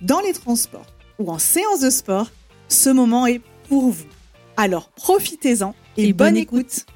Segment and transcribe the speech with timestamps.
[0.00, 0.86] dans les transports
[1.18, 2.30] ou en séance de sport,
[2.68, 4.06] ce moment est pour vous.
[4.56, 6.86] Alors profitez-en et, bonne, écoute.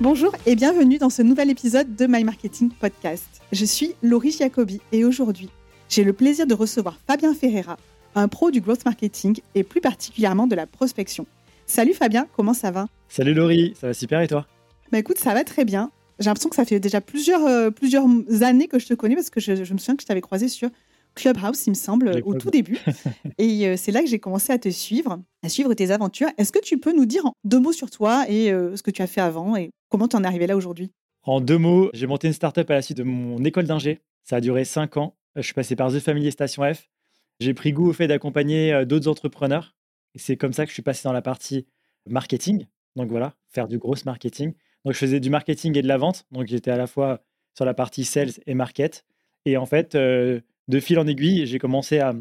[0.00, 3.26] Bonjour et bienvenue dans ce nouvel épisode de My Marketing Podcast.
[3.50, 5.48] Je suis Laurie Jacobi et aujourd'hui,
[5.88, 7.76] j'ai le plaisir de recevoir Fabien Ferreira,
[8.14, 11.26] un pro du growth marketing et plus particulièrement de la prospection.
[11.66, 12.86] Salut Fabien, comment ça va?
[13.08, 14.46] Salut Laurie, ça va super et toi?
[14.92, 18.06] Bah écoute, ça va très bien j'ai l'impression que ça fait déjà plusieurs, euh, plusieurs
[18.42, 20.68] années que je te connais parce que je, me souviens que je t'avais croisé sur
[21.14, 22.78] Clubhouse, il me semble, au tout début.
[23.38, 26.28] et euh, c'est là que j'ai commencé à te suivre, à suivre tes aventures.
[26.38, 29.02] Est-ce que tu peux nous dire deux mots sur toi et euh, ce que tu
[29.02, 30.92] as fait avant et comment tu en es arrivé là aujourd'hui?
[31.22, 34.00] En deux mots, j'ai monté une startup à la suite de mon école d'ingé.
[34.24, 35.16] Ça a duré cinq ans.
[35.36, 36.88] Je suis passé par The Family Station F.
[37.40, 39.76] J'ai pris goût au fait d'accompagner d'autres entrepreneurs.
[40.14, 41.66] Et c'est comme ça que je suis passé dans la partie
[42.06, 42.66] marketing.
[42.96, 44.54] Donc voilà, faire du gros marketing.
[44.88, 46.24] Donc, je faisais du marketing et de la vente.
[46.32, 47.20] Donc, j'étais à la fois
[47.54, 49.04] sur la partie sales et market.
[49.44, 52.14] Et en fait, euh, de fil en aiguille, j'ai commencé à,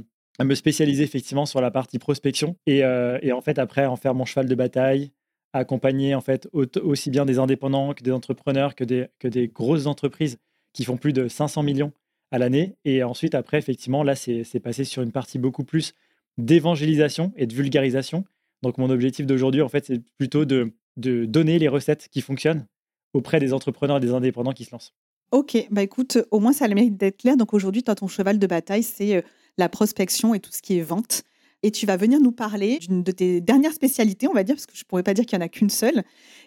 [0.43, 2.57] me spécialiser effectivement sur la partie prospection.
[2.67, 5.11] Euh, et, en fait, après, en faire mon cheval de bataille,
[5.53, 10.37] accompagner en fait aussi bien des indépendants que des entrepreneurs, que des grosses entreprises
[10.73, 11.93] qui font plus de 500 millions
[12.31, 12.75] à l'année.
[12.83, 15.93] Et ensuite, après, effectivement, là, c'est passé sur une partie beaucoup plus
[16.37, 18.25] d'évangélisation et de vulgarisation.
[18.61, 22.65] Donc, mon objectif d'aujourd'hui, en fait, c'est plutôt de, de donner les recettes qui fonctionnent
[23.13, 24.93] auprès des entrepreneurs et des indépendants qui se lancent.
[25.31, 27.37] Ok, bah écoute, au moins ça a le mérite d'être clair.
[27.37, 29.21] Donc aujourd'hui, ton cheval de bataille, c'est euh,
[29.57, 31.23] la prospection et tout ce qui est vente.
[31.63, 34.67] Et tu vas venir nous parler d'une de tes dernières spécialités, on va dire, parce
[34.67, 36.03] que je ne pourrais pas dire qu'il n'y en a qu'une seule,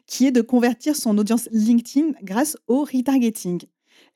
[0.07, 3.63] qui est de convertir son audience LinkedIn grâce au retargeting.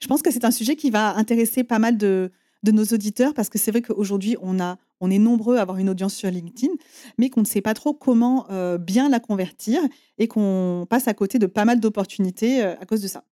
[0.00, 2.30] Je pense que c'est un sujet qui va intéresser pas mal de
[2.64, 5.90] nos auditeurs parce que c'est vrai qu'aujourd'hui, on, a, on est nombreux à avoir une
[5.90, 6.72] audience sur LinkedIn,
[7.18, 9.80] mais qu'on ne sait pas trop comment euh, bien la convertir
[10.18, 13.24] et qu'on passe à côté de pas mal d'opportunités euh, à cause de ça.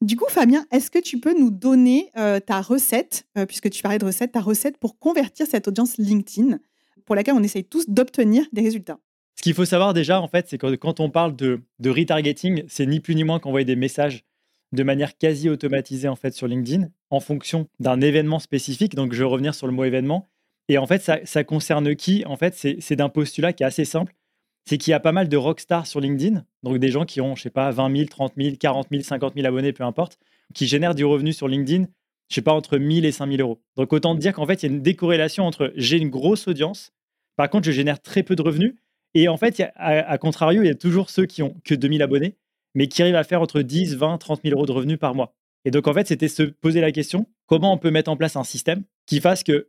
[0.00, 3.98] Du coup, Fabien, est-ce que tu peux nous donner euh, ta recette, puisque tu parlais
[3.98, 6.60] de recette, ta recette pour convertir cette audience LinkedIn
[7.04, 9.00] pour laquelle on essaye tous d'obtenir des résultats?
[9.34, 12.62] Ce qu'il faut savoir déjà, en fait, c'est que quand on parle de, de retargeting,
[12.68, 14.24] c'est ni plus ni moins qu'envoyer des messages
[14.72, 18.94] de manière quasi automatisée en fait sur LinkedIn en fonction d'un événement spécifique.
[18.94, 20.28] Donc, je vais revenir sur le mot événement.
[20.68, 22.24] Et en fait, ça, concerne qui?
[22.26, 24.14] En fait, c'est d'un postulat qui est assez simple.
[24.66, 27.34] C'est qu'il y a pas mal de rockstars sur LinkedIn, donc des gens qui ont,
[27.34, 30.18] je sais pas, 20 000, 30 000, 40 000, 50 000 abonnés, peu importe,
[30.52, 31.86] qui génèrent du revenu sur LinkedIn,
[32.28, 33.62] je sais pas, entre 1000 et 5000 euros.
[33.76, 36.92] Donc, autant dire qu'en fait, il y a une décorrélation entre j'ai une grosse audience,
[37.36, 38.74] par contre, je génère très peu de revenus.
[39.14, 42.36] Et en fait, à, contrario, il y a toujours ceux qui ont que 2000 abonnés
[42.74, 45.34] mais qui arrive à faire entre 10, 20, 30 000 euros de revenus par mois.
[45.64, 48.36] Et donc, en fait, c'était se poser la question comment on peut mettre en place
[48.36, 49.68] un système qui fasse que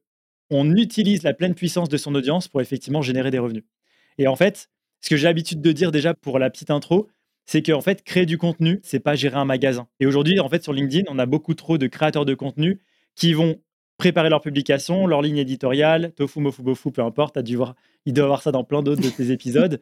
[0.49, 3.63] on utilise la pleine puissance de son audience pour effectivement générer des revenus.
[4.17, 4.69] Et en fait,
[5.01, 7.07] ce que j'ai l'habitude de dire déjà pour la petite intro,
[7.45, 9.87] c'est qu'en fait, créer du contenu, c'est pas gérer un magasin.
[9.99, 12.79] Et aujourd'hui, en fait, sur LinkedIn, on a beaucoup trop de créateurs de contenu
[13.15, 13.59] qui vont
[13.97, 18.13] préparer leur publication, leur ligne éditoriale, tofu, mofu, bofu, peu importe, as dû voir, il
[18.13, 19.81] doit avoir ça dans plein d'autres de tes épisodes.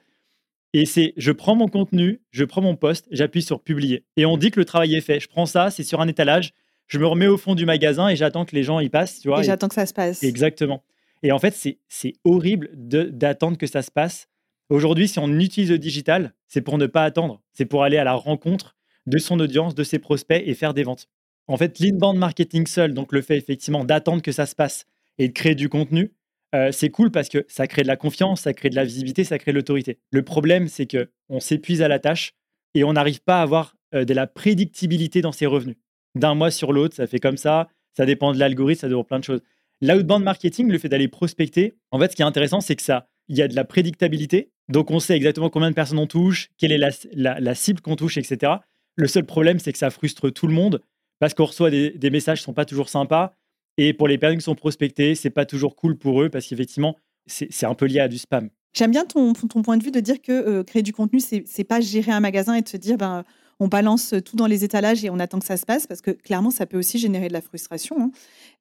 [0.74, 4.06] Et c'est, je prends mon contenu, je prends mon poste, j'appuie sur publier.
[4.16, 5.20] Et on dit que le travail est fait.
[5.20, 6.54] Je prends ça, c'est sur un étalage,
[6.88, 9.20] je me remets au fond du magasin et j'attends que les gens y passent.
[9.20, 10.24] Tu vois, et, j'attends que ça se passe.
[10.24, 10.84] Exactement.
[11.24, 14.28] Et en fait, c'est, c'est horrible d'attendre que ça se passe.
[14.70, 17.42] Aujourd'hui, si on utilise le digital, c'est pour ne pas attendre.
[17.54, 18.76] C'est pour aller à la rencontre
[19.06, 21.08] de son audience, de ses prospects et faire des ventes.
[21.48, 24.86] En fait, l'inbound marketing seul, donc le fait effectivement d'attendre que ça se passe
[25.18, 26.12] et de créer du contenu,
[26.56, 29.24] euh, c'est cool parce que ça crée de la confiance, ça crée de la visibilité,
[29.24, 30.00] ça crée de l'autorité.
[30.12, 32.34] Le problème, c'est que on s'épuise à la tâche
[32.74, 35.78] et on n'arrive pas à avoir euh, de la prédictibilité dans ses revenus.
[36.18, 37.68] D'un mois sur l'autre, ça fait comme ça.
[37.96, 39.42] Ça dépend de l'algorithme, ça dépend de plein de choses.
[39.82, 43.08] L'outbound marketing, le fait d'aller prospecter, en fait, ce qui est intéressant, c'est que ça,
[43.28, 44.52] il y a de la prédictabilité.
[44.70, 48.18] Donc, on sait exactement combien de personnes on touche, quelle est la, cible qu'on touche,
[48.18, 48.54] etc.
[48.96, 50.82] Le seul problème, c'est que ça frustre tout le monde
[51.20, 53.36] parce qu'on reçoit des, messages qui sont pas toujours sympas.
[53.78, 56.96] Et pour les personnes qui sont prospectées, c'est pas toujours cool pour eux parce qu'effectivement,
[57.28, 58.50] c'est un peu lié à du spam.
[58.74, 61.64] J'aime bien ton, ton, point de vue de dire que euh, créer du contenu, c'est
[61.64, 63.24] pas gérer un magasin et de se dire, ben,
[63.60, 66.12] on balance tout dans les étalages et on attend que ça se passe, parce que
[66.12, 67.96] clairement, ça peut aussi générer de la frustration.
[68.00, 68.12] Hein.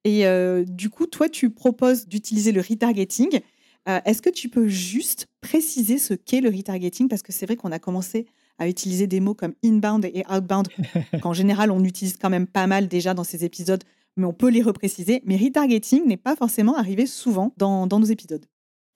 [0.04, 3.40] Et euh, du coup, toi, tu proposes d'utiliser le retargeting.
[3.88, 7.08] Euh, est-ce que tu peux juste préciser ce qu'est le retargeting?
[7.08, 8.26] Parce que c'est vrai qu'on a commencé
[8.58, 10.68] à utiliser des mots comme inbound et outbound,
[11.22, 13.84] qu'en général, on utilise quand même pas mal déjà dans ces épisodes,
[14.16, 15.20] mais on peut les repréciser.
[15.26, 18.46] Mais retargeting n'est pas forcément arrivé souvent dans, dans nos épisodes.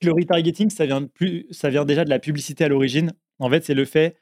[0.03, 3.13] Le retargeting, ça vient, plus, ça vient déjà de la publicité à l'origine.
[3.39, 4.17] En fait, c'est le fait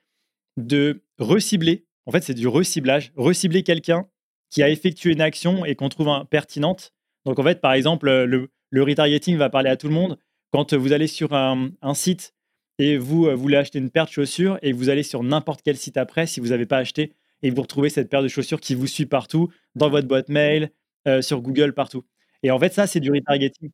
[0.67, 1.87] de recibler.
[2.07, 3.13] En fait, c'est du reciblage.
[3.17, 4.07] Recibler quelqu'un
[4.51, 6.93] qui a effectué une action et qu'on trouve pertinente.
[7.25, 10.19] Donc, en fait, par exemple, le, le, retargeting va parler à tout le monde.
[10.51, 12.35] Quand vous allez sur un, site
[12.79, 15.77] et vous, euh, voulez acheter une paire de chaussures et vous allez sur n'importe quel
[15.77, 17.13] site après, si vous n'avez pas acheté,
[17.43, 20.71] et vous retrouvez cette paire de chaussures qui vous suit partout, dans votre boîte mail,
[21.07, 22.05] euh, sur Google, partout.
[22.43, 23.71] Et en fait, ça, c'est du retargeting.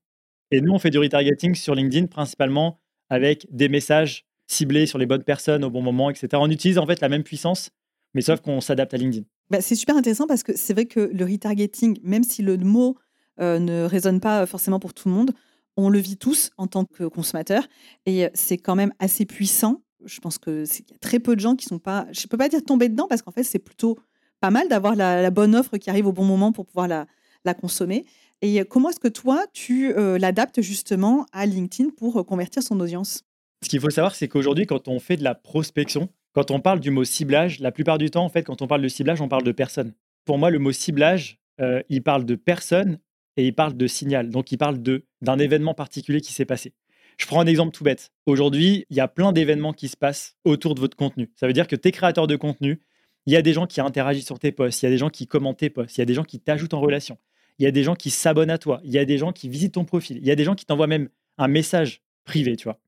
[0.50, 5.06] Et nous, on fait du retargeting sur LinkedIn principalement avec des messages ciblés sur les
[5.06, 6.29] bonnes personnes au bon moment, etc.
[6.35, 7.70] On utilise en fait la même puissance,
[8.14, 9.25] mais sauf qu'on s'adapte à LinkedIn.
[9.50, 12.96] Bah, c'est super intéressant parce que c'est vrai que le retargeting, même si le mot
[13.41, 15.32] euh, ne résonne pas forcément pour tout le monde,
[15.76, 17.67] on le vit tous en tant que consommateur
[18.06, 19.82] et c'est quand même assez puissant.
[20.05, 22.49] Je pense que y a très peu de gens qui sont pas, je peux pas
[22.49, 23.99] dire tomber dedans parce qu'en fait c'est plutôt
[24.41, 28.05] pas mal d'avoir la, bonne offre qui arrive au bon moment pour pouvoir la, consommer.
[28.43, 32.79] Et comment est-ce que toi, tu euh, l'adaptes justement à LinkedIn pour euh, convertir son
[32.81, 33.23] audience?
[33.64, 36.81] Ce qu'il faut savoir, c'est qu'aujourd'hui, quand on fait de la prospection, quand on parle
[36.81, 39.28] du mot ciblage, la plupart du temps, en fait, quand on parle de ciblage, on
[39.28, 39.94] parle de personne.
[40.26, 42.99] Pour moi, le mot ciblage, euh, il parle de personne
[43.38, 44.28] et il parle de signal.
[44.28, 44.82] Donc, il parle
[45.22, 46.75] d'un événement particulier qui s'est passé.
[47.16, 48.12] Je prends un exemple tout bête.
[48.26, 51.32] Aujourd'hui, il y a plein d'événements qui se passent autour de votre contenu.
[51.34, 52.82] Ça veut dire que tu es créateur de contenu,
[53.25, 55.08] il y a des gens qui interagissent sur tes posts, il y a des gens
[55.08, 57.17] qui commentent tes posts, il y a des gens qui t'ajoutent en relation,
[57.58, 59.49] il y a des gens qui s'abonnent à toi, il y a des gens qui
[59.49, 61.08] visitent ton profil, il y a des gens qui t'envoient même
[61.38, 62.78] un message privé, tu vois.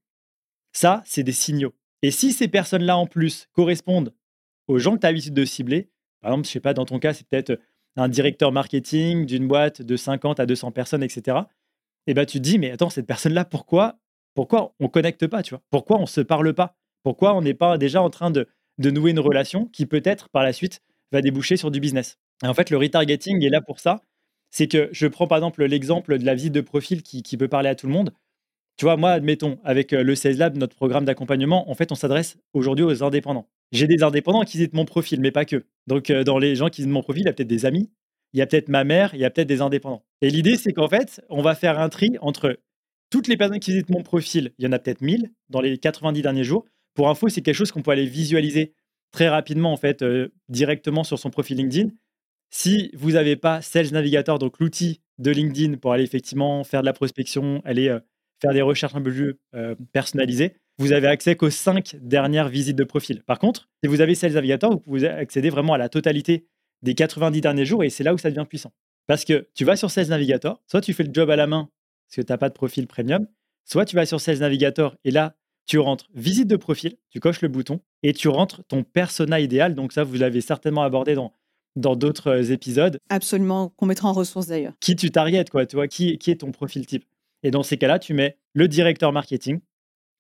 [0.77, 1.73] Ça, c'est des signaux.
[2.03, 4.13] Et si ces personnes-là, en plus, correspondent
[4.69, 5.89] aux gens que tu as l'habitude de cibler,
[6.21, 7.59] par exemple, je sais pas, dans ton cas, c'est peut-être
[7.97, 11.39] un directeur marketing d'une boîte de 50 à 200 personnes, etc.
[12.07, 13.99] Et ben, tu te dis, mais attends, cette personne-là, pourquoi,
[14.35, 15.63] pourquoi on connecte pas, tu vois?
[15.71, 16.77] Pourquoi on se parle pas?
[17.03, 18.47] Pourquoi on n'est pas déjà en train de,
[18.77, 22.19] de nouer une relation qui peut-être par la suite va déboucher sur du business?
[22.45, 24.03] Et en fait, le retargeting est là pour ça
[24.51, 27.69] c'est que je prends par exemple l'exemple de la visite de profil qui, peut parler
[27.69, 28.13] à tout le monde.
[28.77, 31.95] Tu vois, moi, admettons, avec euh, le Sales Lab, notre programme d'accompagnement, en fait, on
[31.95, 33.49] s'adresse aujourd'hui aux indépendants.
[33.73, 35.65] J'ai des indépendants qui visitent mon profil, mais pas que.
[35.87, 37.91] Donc, euh, dans les gens qui visitent mon profil, il y a peut-être des amis,
[38.35, 40.05] il y a peut-être ma mère, il y a peut-être des indépendants.
[40.21, 42.59] Et l'idée, c'est qu'en fait, on va faire un tri entre
[43.09, 44.53] toutes les personnes qui visitent mon profil.
[44.59, 46.67] Il y en a peut-être 1000 dans les 90 derniers jours.
[46.95, 48.75] Pour info, c'est quelque chose qu'on peut aller visualiser
[49.11, 51.91] très rapidement, en fait, euh, directement sur son profil LinkedIn.
[52.51, 56.87] Si vous n'avez pas Sales Navigator, donc l'outil de LinkedIn pour aller effectivement faire de
[56.87, 58.01] la prospection, aller euh,
[58.41, 62.77] faire des recherches un peu plus euh, personnalisées, vous avez accès qu'aux cinq dernières visites
[62.77, 63.23] de profil.
[63.23, 66.47] Par contre, si vous avez Sales Navigator, vous pouvez accéder vraiment à la totalité
[66.83, 68.73] des 90 derniers jours et c'est là où ça devient puissant.
[69.07, 71.71] Parce que tu vas sur Sales Navigator, soit tu fais le job à la main
[72.09, 73.27] parce que tu n'as pas de profil premium,
[73.65, 75.35] soit tu vas sur Sales Navigator et là,
[75.67, 79.75] tu rentres visite de profil, tu coches le bouton et tu rentres ton persona idéal.
[79.75, 81.33] Donc ça, vous l'avez certainement abordé dans
[81.77, 82.99] dans d'autres euh, épisodes.
[83.11, 84.73] Absolument, qu'on mettra en ressources d'ailleurs.
[84.81, 87.05] Qui tu targetes, quoi, tu vois, qui, qui est ton profil type?
[87.47, 89.61] Et dans ces cas-là, tu mets le directeur marketing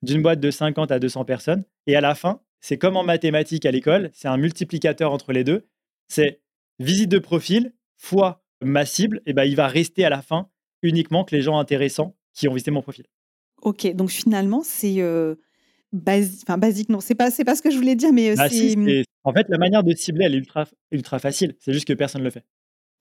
[0.02, 1.64] d'une boîte de 50 à 200 personnes.
[1.88, 5.42] Et à la fin, c'est comme en mathématiques à l'école, c'est un multiplicateur entre les
[5.42, 5.66] deux.
[6.06, 6.40] C'est
[6.78, 10.48] visite de profil fois ma cible, et ben il va rester à la fin
[10.82, 13.06] uniquement que les gens intéressants qui ont visité mon profil.
[13.60, 15.34] Ok, donc finalement, c'est euh,
[15.92, 18.76] enfin, basique, non, c'est pas, c'est pas ce que je voulais dire, mais bah, c'est.
[18.76, 21.56] Mmh en fait, la manière de cibler, elle est ultra, ultra facile.
[21.58, 22.44] C'est juste que personne ne le fait.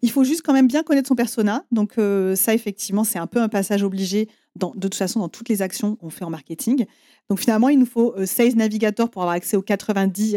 [0.01, 1.65] Il faut juste quand même bien connaître son persona.
[1.71, 1.93] Donc
[2.35, 5.95] ça, effectivement, c'est un peu un passage obligé de toute façon dans toutes les actions
[5.95, 6.85] qu'on fait en marketing.
[7.29, 10.33] Donc finalement, il nous faut Sales Navigator pour avoir accès aux 90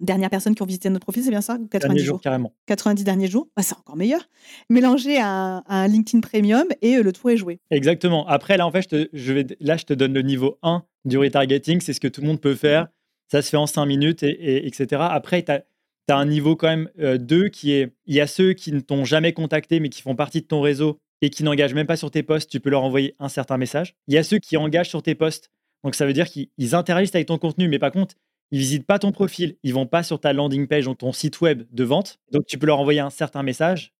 [0.00, 1.58] dernières personnes qui ont visité notre profil, c'est bien ça?
[1.70, 2.52] 90 jours, carrément.
[2.66, 4.28] 90 derniers jours, bah, c'est encore meilleur.
[4.68, 7.60] Mélanger à, un LinkedIn Premium et le tour est joué.
[7.70, 8.26] Exactement.
[8.26, 10.82] Après, là, en fait, je, te, je vais, là, je te donne le niveau 1
[11.04, 11.80] du retargeting.
[11.80, 12.88] C'est ce que tout le monde peut faire.
[13.30, 15.02] Ça se fait en 5 minutes, et, etc.
[15.10, 15.64] Après, tu as
[16.08, 18.80] tu as un niveau quand même 2 qui est il y a ceux qui ne
[18.80, 21.96] t'ont jamais contacté mais qui font partie de ton réseau et qui n'engagent même pas
[21.96, 23.94] sur tes posts, tu peux leur envoyer un certain message.
[24.08, 25.50] Il y a ceux qui engagent sur tes posts,
[25.84, 28.16] donc ça veut dire qu'ils interagissent avec ton contenu, mais par contre,
[28.50, 31.40] ils visitent pas ton profil, ils vont pas sur ta landing page, donc ton site
[31.40, 33.92] web de vente, donc tu peux leur envoyer un certain message.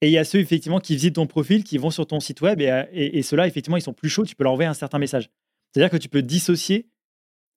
[0.00, 2.40] Et il y a ceux effectivement qui visitent ton profil, qui vont sur ton site
[2.40, 4.98] web, et, et ceux-là effectivement ils sont plus chauds, tu peux leur envoyer un certain
[4.98, 5.30] message.
[5.72, 6.88] C'est-à-dire que tu peux dissocier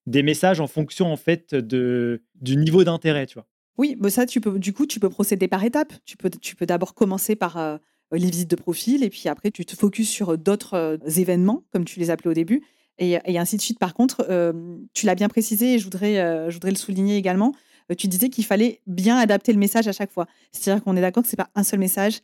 [0.06, 3.48] des messages en fonction en fait de, du niveau d'intérêt, tu vois.
[3.78, 5.94] Oui, mais ça, tu peux, du coup, tu peux procéder par étapes.
[6.06, 7.78] Tu peux, tu peux d'abord commencer par euh,
[8.12, 11.86] les visites de profil et puis après, tu te focuses sur d'autres euh, événements, comme
[11.86, 12.62] tu les appelais au début,
[13.00, 13.80] et, ainsi de suite.
[13.80, 17.18] Par contre, euh, tu l'as bien précisé et je voudrais, euh, je voudrais le souligner
[17.18, 17.54] également.
[17.92, 20.28] euh, tu disais qu'il fallait bien adapter le message à chaque fois.
[20.52, 22.22] C'est-à-dire qu'on est d'accord que c'est pas un seul message,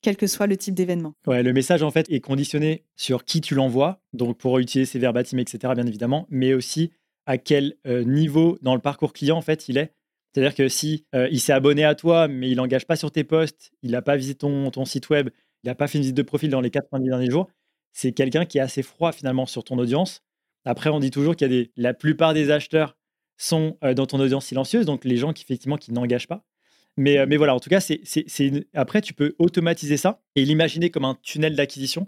[0.00, 1.14] quel que soit le type d'événement.
[1.26, 4.98] Ouais, le message en fait est conditionné sur qui tu l'envoies, donc pour utiliser ses
[4.98, 5.74] verbatims, etc.
[5.74, 6.92] Bien évidemment, mais aussi
[7.26, 9.92] à quel euh, niveau dans le parcours client en fait il est.
[10.32, 13.24] C'est-à-dire que si euh, il s'est abonné à toi, mais il n'engage pas sur tes
[13.24, 15.28] posts, il n'a pas visité ton, site web,
[15.62, 17.48] il n'a pas fait une visite de profil dans les 90 derniers jours,
[17.92, 20.22] c'est quelqu'un qui est assez froid finalement sur ton audience.
[20.64, 22.96] Après, on dit toujours qu'il y a des, la plupart des acheteurs
[23.36, 26.44] sont euh, dans ton audience silencieuse, donc les gens qui effectivement qui n'engagent pas.
[26.96, 30.90] Mais, euh, voilà, en tout cas, c'est, c'est, après, tu peux automatiser ça et l'imaginer
[30.90, 32.06] comme un tunnel d'acquisition.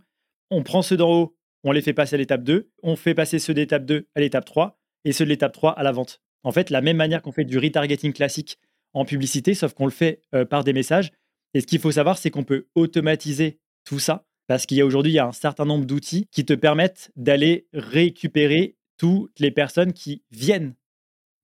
[0.51, 3.39] On prend ceux d'en haut, on les fait passer à l'étape 2, on fait passer
[3.39, 6.24] ceux d'étape 2 à l'étape 3 et ceux de l'étape 3 à la vente.
[6.45, 8.59] En fait, la même manière qu'on fait du retargeting classique
[8.93, 11.11] en publicité, sauf qu'on le fait euh, par des messages.
[11.55, 14.87] Et ce qu'il faut savoir, c'est qu'on peut automatiser tout ça parce qu'il y a
[14.87, 20.75] aujourd'hui un certain nombre d'outils qui te permettent d'aller récupérer toutes les personnes qui viennent.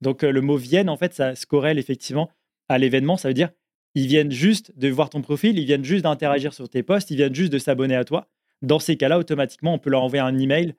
[0.01, 2.31] Donc euh, le mot viennent, en fait, ça se corrèle effectivement
[2.69, 3.17] à l'événement.
[3.17, 3.51] Ça veut dire
[3.95, 7.17] ils viennent juste de voir ton profil, ils viennent juste d'interagir sur tes posts, ils
[7.17, 8.29] viennent juste de s'abonner à toi.
[8.63, 10.75] Dans ces cas-là, automatiquement, on peut leur envoyer un email,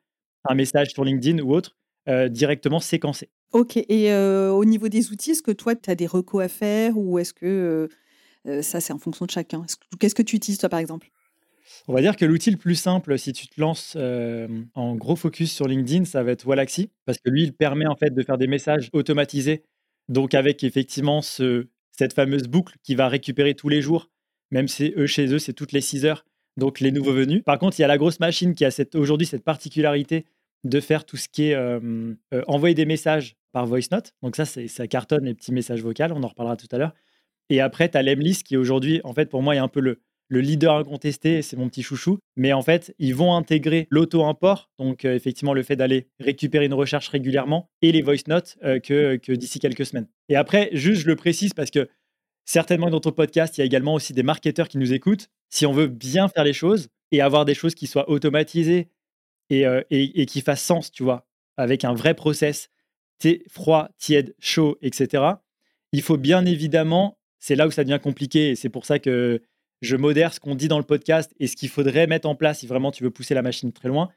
[0.45, 1.75] un message sur LinkedIn ou autre,
[2.07, 3.29] euh, directement séquencé.
[3.51, 6.47] Ok, et euh, au niveau des outils, est-ce que toi, tu as des recos à
[6.47, 7.87] faire ou est-ce que euh,
[8.47, 9.63] euh, ça, c'est en fonction de chacun?
[9.65, 11.11] Est-ce que- Qu'est-ce que tu utilises, toi, par exemple?
[11.87, 13.95] On va dire que l'outil le plus simple, si tu te lances
[14.75, 17.95] en gros focus sur LinkedIn, ça va être Wallaxy, parce que lui, il permet en
[17.95, 19.63] fait de faire des messages automatisés,
[20.09, 24.09] donc avec effectivement ce, cette fameuse boucle qui va récupérer tous les jours,
[24.49, 26.25] même si eux, chez eux, c'est toutes les 6 heures,
[26.57, 27.43] donc les nouveaux venus.
[27.43, 30.25] Par contre, il y a la grosse machine qui a aujourd'hui cette particularité
[30.63, 31.57] de faire tout ce qui est
[32.47, 34.13] envoyer des messages par voice note.
[34.21, 36.93] Donc ça, ça cartonne les petits messages vocaux, on en reparlera tout à l'heure.
[37.49, 39.99] Et après, tu as l'Emlist qui aujourd'hui, en fait, pour moi, est un peu le,
[40.29, 42.19] le leader incontesté, c'est mon petit chouchou.
[42.37, 47.09] Mais en fait, ils vont intégrer l'auto-import, donc effectivement le fait d'aller récupérer une recherche
[47.09, 50.07] régulièrement, et les voice notes que, que d'ici quelques semaines.
[50.29, 51.89] Et après, juste, je le précise parce que
[52.45, 55.27] certainement dans ton podcast, il y a également aussi des marketeurs qui nous écoutent.
[55.49, 58.87] Si on veut bien faire les choses et avoir des choses qui soient automatisées
[59.51, 61.27] et, euh, et, qui fassent sens, tu vois,
[61.57, 62.69] avec un vrai process,
[63.19, 65.23] t'es froid, tiède, chaud, etc.
[65.91, 69.41] Il faut bien évidemment, c'est là où ça devient compliqué et c'est pour ça que
[69.81, 72.59] je modère ce qu'on dit dans le podcast et ce qu'il faudrait mettre en place
[72.59, 74.09] si vraiment tu veux pousser la machine très loin,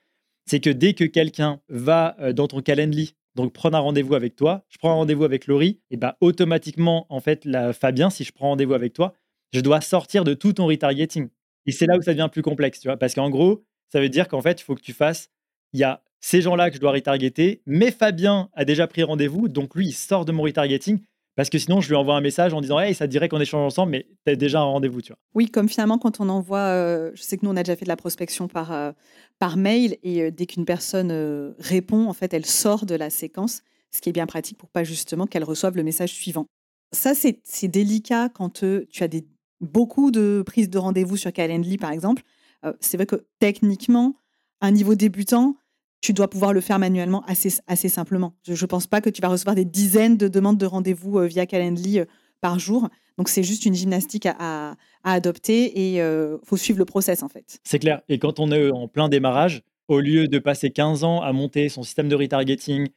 [0.47, 4.37] c'est que dès que quelqu'un va euh, dans ton calendly, donc prendre un rendez-vous avec
[4.37, 8.23] toi, je prends un rendez-vous avec Laurie, et bah automatiquement, en fait, la, Fabien, si
[8.23, 9.14] je prends rendez-vous avec toi,
[9.53, 11.29] je dois sortir de tout ton retargeting.
[11.67, 13.64] Et c'est là où ça devient plus complexe, tu vois, parce qu'en gros,
[13.95, 15.31] ça veut dire qu'en fait, il faut que tu fasses,
[15.73, 19.47] il y a ces gens-là que je dois retargeter, mais Fabien a déjà pris rendez-vous,
[19.47, 20.99] donc lui, il sort de mon retargeting,
[21.37, 23.65] parce que sinon, je lui envoie un message en disant, hey, ça dirait qu'on échange
[23.65, 25.19] ensemble, mais tu as déjà un rendez-vous, tu vois.
[25.35, 27.85] Oui, comme finalement, quand on envoie, euh, je sais que nous, on a déjà fait
[27.85, 28.91] de la prospection par, euh,
[29.39, 33.63] par mail, et euh, dès qu'une personne répond, en fait, elle sort de la séquence,
[33.93, 36.47] ce qui est bien pratique pour pas justement qu'elle reçoive le message suivant.
[36.91, 39.25] Ça, c'est délicat quand tu as des,
[39.61, 42.25] beaucoup de prises de rendez-vous sur Calendly, par exemple.
[42.64, 44.16] Euh, c'est vrai que techniquement,
[44.61, 45.56] à un niveau débutant,
[46.00, 48.35] tu dois pouvoir le faire manuellement assez, assez simplement.
[48.47, 51.26] Je ne pense pas que tu vas recevoir des dizaines de demandes de rendez-vous euh,
[51.26, 52.04] via Calendly euh,
[52.40, 52.88] par jour.
[53.16, 57.61] Donc, c'est juste une gymnastique à, adopter et il faut suivre le process, en fait.
[57.62, 58.00] C'est clair.
[58.09, 61.68] Et quand on est en plein démarrage, au lieu de passer 15 ans à monter
[61.68, 62.88] son système de retargeting,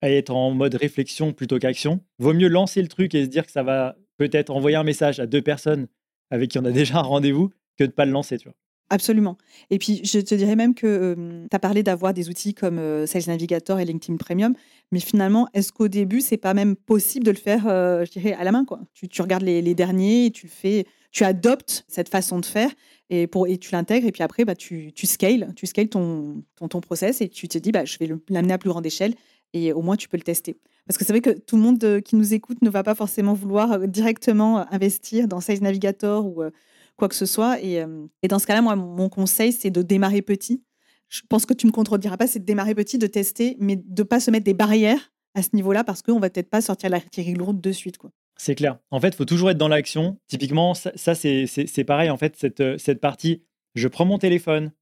[0.00, 3.46] à être en mode réflexion plutôt qu'action, vaut mieux lancer le truc et se dire
[3.46, 5.88] que ça va peut-être envoyer un message à deux personnes
[6.30, 8.56] avec qui on a déjà un rendez-vous que de pas le lancer, tu vois.
[8.90, 9.38] Absolument.
[9.70, 11.16] Et puis, je te dirais même que
[11.50, 14.54] tu as parlé d'avoir des outils comme euh, Sales Navigator et LinkedIn Premium,
[14.92, 18.34] mais finalement, est-ce qu'au début, c'est pas même possible de le faire, euh, je dirais,
[18.34, 18.80] à la main quoi?
[18.92, 22.70] Tu, regardes les, derniers tu le fais, tu adoptes cette façon de faire
[23.08, 26.44] et, pour, et tu l'intègres, et puis après, bah, tu, tu scales, tu scales ton,
[26.54, 29.14] ton, ton process et tu te dis, bah, je vais l'amener à plus grande échelle
[29.54, 30.58] et au moins, tu peux le tester.
[30.86, 32.94] Parce que c'est vrai que tout le monde euh, qui nous écoute ne va pas
[32.94, 36.50] forcément vouloir euh, directement euh, investir dans Sales Navigator ou euh,
[36.96, 37.60] quoi que ce soit.
[37.62, 40.62] Et, euh, et dans ce cas-là, moi, mon conseil, c'est de démarrer petit.
[41.08, 44.02] Je pense que tu me contrediras pas, c'est de démarrer petit, de tester, mais de
[44.02, 47.34] pas se mettre des barrières à ce niveau-là parce qu'on va peut-être pas sortir l'artillerie
[47.34, 47.98] lourde de suite.
[48.36, 48.78] C'est clair.
[48.90, 50.18] En fait, il faut toujours être dans l'action.
[50.28, 52.10] Typiquement, ça, c'est pareil.
[52.10, 53.42] En fait, cette, euh, cette partie,
[53.74, 54.72] je prends mon téléphone,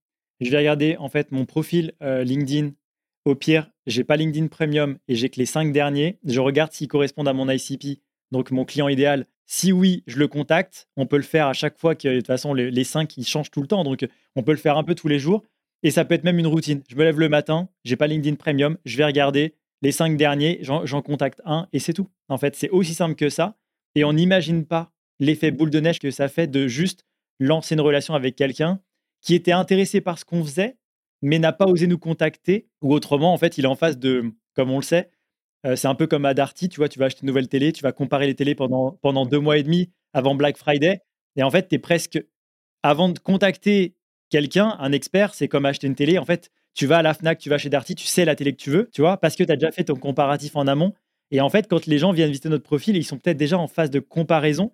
[0.40, 2.70] je vais regarder en fait mon profil euh, LinkedIn.
[3.24, 6.18] Au pire, j'ai pas LinkedIn Premium et j'ai que les cinq derniers.
[6.24, 8.00] Je regarde s'ils correspondent à mon ICP,
[8.32, 9.26] donc mon client idéal.
[9.54, 10.88] Si oui, je le contacte.
[10.96, 13.50] On peut le faire à chaque fois que de toute façon les, cinq ils changent
[13.50, 15.42] tout le temps, donc on peut le faire un peu tous les jours.
[15.82, 16.82] Et ça peut être même une routine.
[16.88, 20.60] Je me lève le matin, j'ai pas LinkedIn Premium, je vais regarder les cinq derniers,
[20.62, 22.08] j'en j'en contacte un et c'est tout.
[22.30, 23.58] En fait, c'est aussi simple que ça.
[23.94, 24.90] Et on n'imagine pas
[25.20, 27.04] l'effet boule de neige que ça fait de juste
[27.38, 28.80] lancer une relation avec quelqu'un
[29.20, 30.78] qui était intéressé par ce qu'on faisait,
[31.20, 34.32] mais n'a pas osé nous contacter, ou autrement, en fait, il est en face de,
[34.54, 35.10] comme on le sait,
[35.66, 37.72] euh, c'est un peu comme à Darty, tu vois, tu vas acheter une nouvelle télé,
[37.72, 41.00] tu vas comparer les télés pendant, pendant deux mois et demi avant Black Friday,
[41.36, 42.22] et en fait, tu es presque,
[42.82, 43.94] avant de contacter
[44.28, 47.38] quelqu'un, un expert, c'est comme acheter une télé, en fait, tu vas à la FNAC,
[47.38, 49.44] tu vas chez Darty, tu sais la télé que tu veux, tu vois, parce que
[49.44, 50.94] tu as déjà fait ton comparatif en amont,
[51.30, 53.66] et en fait, quand les gens viennent visiter notre profil, ils sont peut-être déjà en
[53.66, 54.72] phase de comparaison,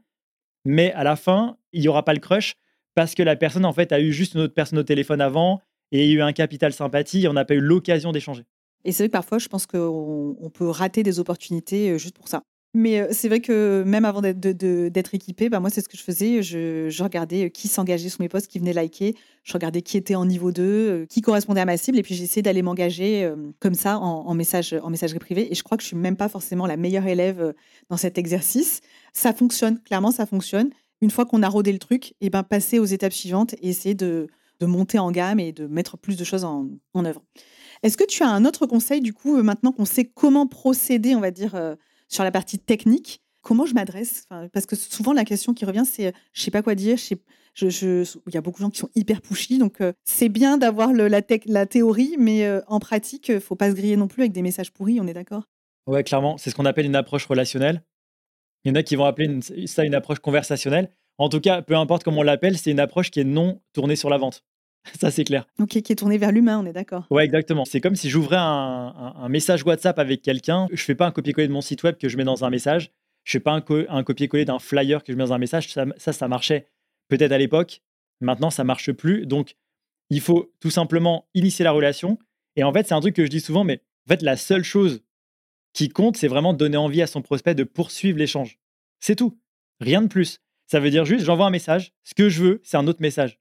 [0.64, 2.57] mais à la fin, il n'y aura pas le crush
[2.95, 5.62] parce que la personne, en fait, a eu juste une autre personne au téléphone avant
[5.92, 8.42] et a eu un capital sympathie et on n'a pas eu l'occasion d'échanger.
[8.85, 12.28] Et c'est vrai que parfois, je pense qu'on peut rater des opportunités euh, juste pour
[12.28, 12.42] ça.
[12.75, 16.02] Mais euh, c'est vrai que même avant d'être équipé, bah moi, c'est ce que je
[16.02, 16.42] faisais.
[16.42, 19.16] Je, regardais euh, qui s'engageait sous mes posts, qui venait liker.
[19.42, 21.99] Je regardais qui était en niveau 2, qui correspondait à ma cible.
[21.99, 25.50] Et puis, j'essayais d'aller m'engager comme ça en, message, en messagerie privée.
[25.50, 27.54] Et je crois que je suis même pas forcément la meilleure élève
[27.88, 28.82] dans cet exercice.
[29.14, 30.68] Ça fonctionne, clairement, ça fonctionne.
[31.00, 33.94] Une fois qu'on a rodé le truc, et ben, passer aux étapes suivantes et essayer
[33.94, 34.28] de,
[34.61, 37.23] monter en gamme et de mettre plus de choses en œuvre.
[37.82, 41.20] Est-ce que tu as un autre conseil, du coup, maintenant qu'on sait comment procéder, on
[41.20, 41.76] va dire,
[42.08, 46.12] sur la partie technique, comment je m'adresse Parce que souvent, la question qui revient, c'est
[46.32, 46.99] je sais pas quoi dire.
[47.61, 51.08] Il y a beaucoup de gens qui sont hyper pushy, donc c'est bien d'avoir la,
[51.47, 54.73] la, théorie, mais en pratique, il faut pas se griller non plus avec des messages
[54.73, 55.44] pourris, on est d'accord?
[55.88, 57.82] Ouais, clairement, c'est ce qu'on appelle une approche relationnelle.
[58.64, 60.92] Il y en a qui vont appeler ça une approche conversationnelle.
[61.16, 63.97] En tout cas, peu importe comment on l'appelle, c'est une approche qui est non tournée
[63.97, 64.44] sur la vente.
[65.00, 65.47] Ça, c'est clair.
[65.61, 67.07] Ok, qui est tourné vers l'humain, on est d'accord.
[67.11, 67.64] Ouais, exactement.
[67.64, 70.66] C'est comme si j'ouvrais un, message WhatsApp avec quelqu'un.
[70.73, 72.92] Je fais pas un copier-coller de mon site web que je mets dans un message.
[73.25, 75.73] Je fais pas un, copier-coller d'un flyer que je mets dans un message.
[75.73, 76.68] Ça, ça, marchait
[77.09, 77.83] peut-être à l'époque.
[78.21, 79.26] Maintenant, ça marche plus.
[79.26, 79.57] Donc,
[80.11, 82.18] il faut tout simplement initier la relation.
[82.57, 84.64] Et en fait, c'est un truc que je dis souvent, mais en fait, la seule
[84.64, 85.02] chose
[85.75, 88.59] qui compte, c'est vraiment donner envie à son prospect de poursuivre l'échange.
[89.00, 89.38] C'est tout.
[89.80, 90.40] Rien de plus.
[90.66, 91.92] Ça veut dire juste, j'envoie un message.
[92.05, 93.38] Ce que je veux, c'est un autre message.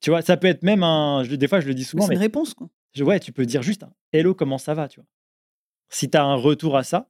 [0.00, 1.24] Tu vois, ça peut être même un.
[1.24, 2.06] des fois, je le dis souvent.
[2.06, 2.68] C'est une réponse, quoi.
[3.00, 5.08] ouais, tu peux dire juste un Hello, comment ça va, tu vois.
[5.88, 7.08] Si tu as un retour à ça,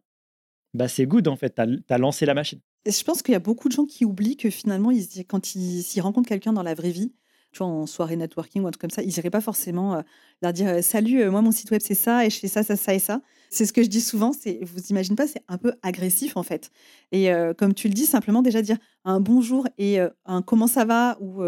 [0.74, 1.54] bah c'est good, en fait.
[1.54, 2.60] Tu as, lancé la machine.
[2.84, 5.54] Et je pense qu'il y a beaucoup de gens qui oublient que finalement, ils, quand
[5.54, 7.12] ils, s'ils rencontrent quelqu'un dans la vraie vie,
[7.52, 10.02] tu vois, en soirée networking ou un truc comme ça, ils n'iraient pas forcément euh,
[10.42, 12.62] leur dire euh, Salut, euh, moi, mon site web, c'est ça, et je fais ça,
[12.62, 13.22] ça, ça et ça.
[13.48, 16.42] C'est ce que je dis souvent, c'est, vous imaginez pas, c'est un peu agressif, en
[16.42, 16.70] fait.
[17.12, 21.16] Et comme tu le dis, simplement déjà dire un bonjour et un comment ça va
[21.20, 21.44] ou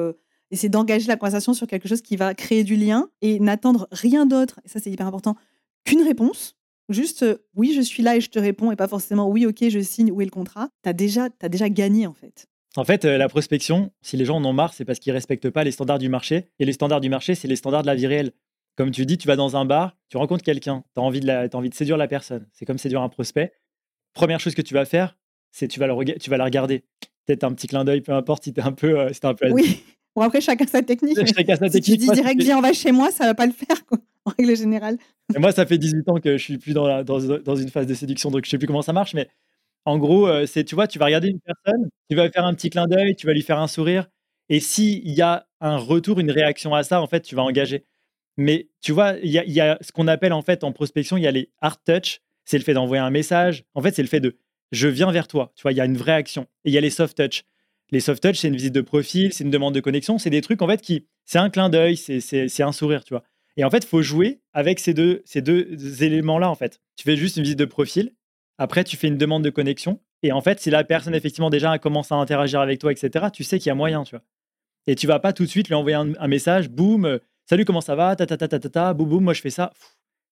[0.50, 4.26] essayer d'engager la conversation sur quelque chose qui va créer du lien et n'attendre rien
[4.26, 5.36] d'autre, et ça c'est hyper important,
[5.84, 6.56] qu'une réponse.
[6.88, 9.68] Juste euh, oui, je suis là et je te réponds, et pas forcément oui, ok,
[9.68, 10.70] je signe, où est le contrat.
[10.82, 12.48] Tu as déjà, as déjà gagné en fait.
[12.76, 15.16] En fait, euh, la prospection, si les gens en ont marre, c'est parce qu'ils ne
[15.16, 16.50] respectent pas les standards du marché.
[16.58, 18.32] Et les standards du marché, c'est les standards de la vie réelle.
[18.76, 21.28] Comme tu dis, tu vas dans un bar, tu rencontres quelqu'un, tu as, envie de
[21.28, 22.46] as envie de séduire la personne.
[22.52, 23.52] C'est comme séduire un prospect.
[24.12, 25.16] Première chose que tu vas faire,
[25.50, 26.84] c'est tu vas, le tu vas la regarder.
[27.26, 29.50] Peut-être un petit clin d'œil, peu importe si tu es un peu, euh, un peu
[29.50, 29.82] Oui.
[30.18, 31.16] Bon, après, chacun sa technique.
[31.32, 33.52] Chacun sa si tu dis direct, viens, on va chez moi, ça va pas le
[33.52, 34.98] faire, quoi, en règle générale.
[35.32, 37.86] Et moi, ça fait 18 ans que je suis plus dans, dans, dans, une phase
[37.86, 39.14] de séduction, donc je sais plus comment ça marche.
[39.14, 39.28] Mais
[39.84, 42.44] en gros, euh, c'est, tu vois, tu vas regarder une personne, tu vas lui faire
[42.44, 44.08] un petit clin d'œil, tu vas lui faire un sourire.
[44.48, 47.84] Et s'il y a un retour, une réaction à ça, en fait, tu vas engager.
[48.36, 51.16] Mais tu vois, il y a, y a, ce qu'on appelle en fait en prospection,
[51.16, 52.22] il y a les hard touch.
[52.44, 53.62] C'est le fait d'envoyer un message.
[53.74, 54.36] En fait, c'est le fait de
[54.72, 55.52] je viens vers toi.
[55.54, 56.48] Tu vois, il y a une vraie action.
[56.64, 57.44] Et il y a les soft touch.
[57.90, 60.42] Les soft touch, c'est une visite de profil, c'est une demande de connexion, c'est des
[60.42, 63.22] trucs en fait qui, c'est un clin d'œil, c'est un sourire, tu vois.
[63.56, 66.80] Et en fait, faut jouer avec ces deux, ces deux éléments-là, en fait.
[66.96, 68.12] Tu fais juste une visite de profil,
[68.58, 71.78] après, tu fais une demande de connexion, et en fait, si la personne, effectivement, déjà
[71.78, 74.24] commence à interagir avec toi, etc., tu sais qu'il y a moyen, tu vois.
[74.86, 77.80] Et tu vas pas tout de suite lui envoyer un, message, boum, euh, salut, comment
[77.80, 79.72] ça va, ta ta ta ta ta, ta boum, boum, moi je fais ça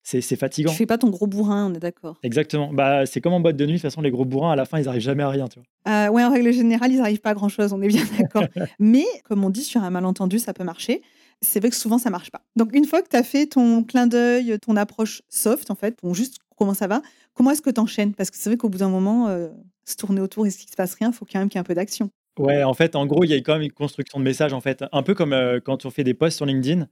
[0.06, 0.70] c'est fatigant.
[0.70, 2.16] Tu fais pas ton gros bourrin, on est d'accord.
[2.22, 2.72] Exactement.
[2.72, 4.64] Bah, c'est comme en boîte de nuit, de toute façon, les gros bourrins, à la
[4.64, 5.92] fin, ils arrivent jamais à rien, tu vois.
[5.92, 8.44] Euh, ouais, en règle générale, ils n'arrivent pas à grand chose, on est bien d'accord.
[8.78, 11.02] Mais, comme on dit, sur un malentendu, ça peut marcher.
[11.42, 12.40] C'est vrai que souvent, ça marche pas.
[12.54, 15.96] Donc, une fois que tu as fait ton clin d'œil, ton approche soft, en fait,
[15.96, 17.02] pour juste comment ça va,
[17.34, 19.48] comment est-ce que tu enchaînes Parce que c'est vrai qu'au bout d'un moment, euh,
[19.84, 21.58] se tourner autour et ce qui se passe rien, il faut quand même qu'il y
[21.58, 22.10] ait un peu d'action.
[22.38, 24.60] Ouais, en fait, en gros, il y a quand même une construction de message, en
[24.60, 24.84] fait.
[24.92, 26.86] Un peu comme euh, quand on fait des posts sur LinkedIn.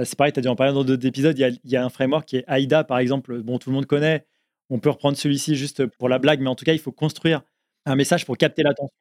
[0.00, 1.38] Euh, c'est pareil, tu as dû en parler dans d'autres épisodes.
[1.38, 3.42] Il y, a, un framework qui est AIDA, par exemple.
[3.42, 4.26] Bon, tout le monde connaît.
[4.70, 7.42] On peut reprendre celui-ci juste pour la blague, mais en tout cas, il faut construire
[7.86, 8.94] un message pour capter l'attention.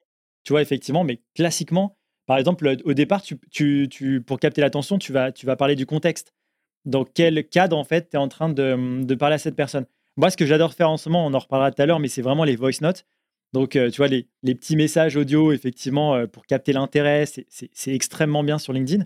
[0.44, 5.32] Tu vois, effectivement, mais classiquement, par exemple, au départ, tu, pour capter l'attention, tu vas,
[5.32, 6.34] tu vas parler du contexte.
[6.86, 9.86] Dans quel cadre, en fait, tu es en train de, parler à cette personne
[10.18, 12.08] Moi, ce que j'adore faire en ce moment, on en reparlera tout à l'heure, mais
[12.08, 13.06] c'est vraiment les voice notes.
[13.54, 18.44] Donc, euh, tu vois, les, petits messages audio, effectivement, euh, pour capter l'intérêt, c'est extrêmement
[18.44, 19.06] bien sur LinkedIn.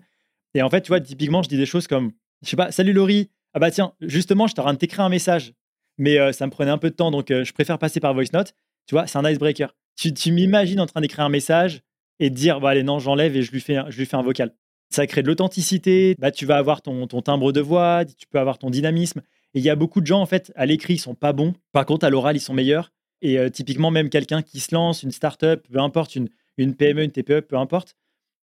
[0.53, 2.11] Et en fait, tu vois, typiquement, je dis des choses comme,
[2.43, 5.53] je sais pas, salut Laurie, ah bah tiens, justement, je en de t'écrire un message,
[5.97, 8.13] mais euh, ça me prenait un peu de temps, donc euh, je préfère passer par
[8.13, 8.53] voice note.
[8.87, 9.75] Tu vois, c'est un icebreaker.
[9.95, 11.81] tu, tu m'imagines en train d'écrire un message
[12.19, 14.17] et de dire, bah, allez, non, j'enlève et je lui, fais un, je lui fais
[14.17, 14.53] un vocal.
[14.89, 18.39] Ça crée de l'authenticité, bah, tu vas avoir ton, ton timbre de voix, tu peux
[18.39, 19.21] avoir ton dynamisme.
[19.53, 21.53] Et il y a beaucoup de gens, en fait, à l'écrit, ils sont pas bons.
[21.71, 22.91] Par contre, à l'oral, ils sont meilleurs.
[23.21, 27.03] Et euh, typiquement, même quelqu'un qui se lance, une start-up, peu importe, une, une PME,
[27.03, 27.95] une TPE, peu importe,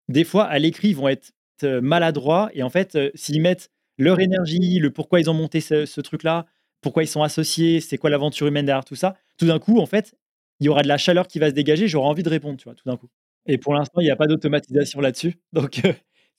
[0.08, 1.32] des fois, à l'écrit, ils vont être
[1.64, 2.50] euh, maladroits.
[2.54, 6.02] Et en fait, euh, s'ils mettent leur énergie, le pourquoi ils ont monté ce, ce
[6.02, 6.46] truc-là,
[6.82, 9.86] pourquoi ils sont associés, c'est quoi l'aventure humaine derrière tout ça, tout d'un coup, en
[9.86, 10.16] fait,
[10.60, 12.66] il y aura de la chaleur qui va se dégager, j'aurai envie de répondre, tu
[12.66, 13.10] vois, tout d'un coup.
[13.46, 15.36] Et pour l'instant, il n'y a pas d'automatisation là-dessus.
[15.54, 15.82] Donc,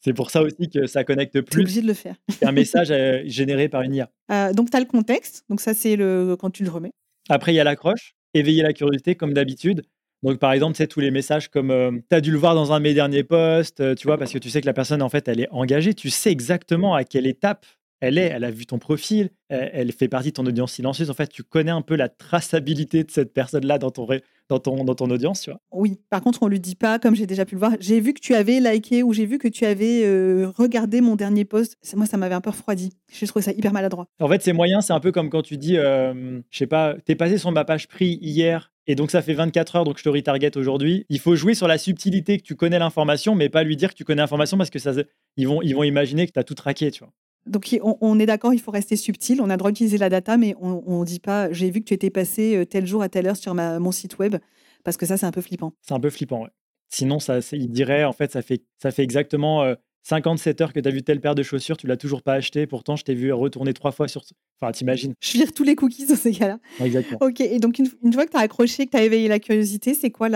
[0.00, 1.62] c'est pour ça aussi que ça connecte plus.
[1.62, 2.16] obligé de le faire.
[2.42, 2.92] un message
[3.26, 4.52] généré par une IA.
[4.52, 5.44] donc, tu as le contexte.
[5.48, 6.92] Donc, ça, c'est le quand tu le remets.
[7.28, 9.82] Après, il y a l'accroche, éveiller la curiosité, comme d'habitude.
[10.22, 12.78] Donc, par exemple, tu tous les messages comme tu as dû le voir dans un
[12.78, 15.28] de mes derniers posts, tu vois, parce que tu sais que la personne, en fait,
[15.28, 15.94] elle est engagée.
[15.94, 17.66] Tu sais exactement à quelle étape
[18.00, 21.10] elle est, elle a vu ton profil, elle, fait partie de ton audience silencieuse.
[21.10, 24.06] En fait, tu connais un peu la traçabilité de cette personne-là dans ton,
[24.48, 25.60] dans, ton, dans ton audience, tu vois.
[25.72, 28.12] Oui, par contre, on lui dit pas, comme j'ai déjà pu le voir, j'ai vu
[28.12, 31.78] que tu avais liké ou j'ai vu que tu avais euh, regardé mon dernier post.
[31.94, 32.92] Moi, ça m'avait un peu refroidi.
[33.10, 34.06] Je trouvé ça hyper maladroit.
[34.20, 36.96] En fait, c'est moyen, c'est un peu comme quand tu dis, euh, je sais pas,
[37.04, 40.04] t'es passé sur ma page prix hier et donc ça fait 24 heures, donc je
[40.04, 41.06] te retarget aujourd'hui.
[41.08, 43.94] Il faut jouer sur la subtilité que tu connais l'information, mais pas lui dire que
[43.94, 44.92] tu connais l'information parce que ça,
[45.36, 47.12] ils vont, ils vont imaginer que tu as tout traqué, tu vois.
[47.46, 49.40] Donc on, est d'accord, il faut rester subtil.
[49.40, 51.86] On a le droit d'utiliser la data, mais on ne dit pas j'ai vu que
[51.86, 54.36] tu étais passé euh, tel jour à telle heure sur mon site web,
[54.82, 55.72] parce que ça, c'est un peu flippant.
[55.80, 56.50] C'est un peu flippant, ouais.
[56.88, 59.74] Sinon, ça, il dirait, en fait, ça fait, ça fait exactement
[60.06, 62.34] 57 euh, heures que tu as vu telle paire de chaussures, tu l'as toujours pas
[62.34, 64.22] acheté, pourtant je t'ai vu retourner trois fois sur.
[64.60, 65.14] Enfin, t'imagines.
[65.20, 66.58] Je vire tous les cookies dans ces cas-là.
[66.80, 67.18] Exactement.
[67.20, 69.94] Ok, et donc une, fois que tu as accroché, que tu as éveillé la curiosité,
[69.94, 70.28] c'est quoi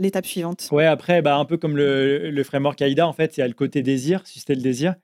[0.00, 0.68] l'étape suivante?
[0.72, 3.48] Ouais, après, bah, un peu comme le, le framework AIDA, en fait, il y a
[3.48, 4.94] le côté désir, susciter le désir.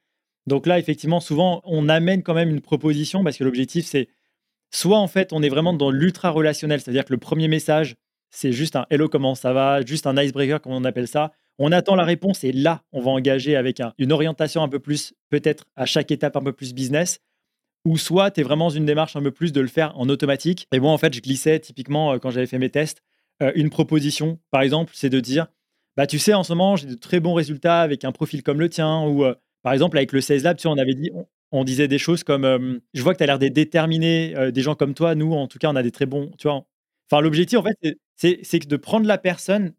[0.46, 4.08] Donc là, effectivement, souvent, on amène quand même une proposition parce que l'objectif, c'est
[4.70, 7.96] soit en fait, on est vraiment dans l'ultra relationnel, c'est-à-dire que le premier message,
[8.30, 11.32] c'est juste un hello, comment ça va, juste un icebreaker, comme on appelle ça.
[11.58, 15.14] On attend la réponse et là, on va engager avec une orientation un peu plus,
[15.28, 17.20] peut-être à chaque étape un peu plus business.
[17.84, 20.08] Ou soit tu es vraiment dans une démarche un peu plus de le faire en
[20.08, 20.68] automatique.
[20.72, 23.02] Et moi, en fait, je glissais typiquement euh, quand j'avais fait mes tests,
[23.42, 25.46] euh, une proposition, par exemple, c'est de dire,
[25.96, 28.60] bah tu sais, en ce moment, j'ai de très bons résultats avec un profil comme
[28.60, 31.10] le tien, ou euh, par exemple, avec le 16 Lab, tu on avait dit,
[31.50, 34.74] on, disait des choses comme Je vois que tu as l'air d'être déterminé, des gens
[34.74, 36.30] comme toi, nous, en tout cas, on a des très bons.
[36.38, 39.72] Tu enfin, l'objectif, en fait, c'est de prendre la personne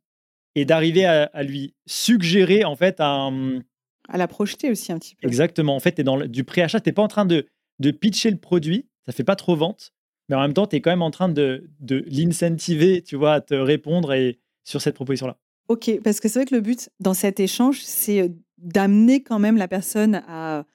[0.55, 3.61] et d'arriver à, lui suggérer, en fait, un.
[4.07, 5.27] À la projeter aussi un petit peu.
[5.27, 5.75] Exactement.
[5.75, 7.45] En fait, tu es dans du préachat, tu n'es pas en train de,
[7.79, 9.93] de pitcher le produit, ça fait pas trop vente,
[10.27, 13.33] mais en même temps, tu es quand même en train de, de l'incentiver, tu vois,
[13.35, 15.37] à te répondre et, sur cette proposition-là.
[15.67, 19.57] Ok, parce que c'est vrai que le but dans cet échange, c'est d'amener quand même
[19.57, 20.65] la personne à,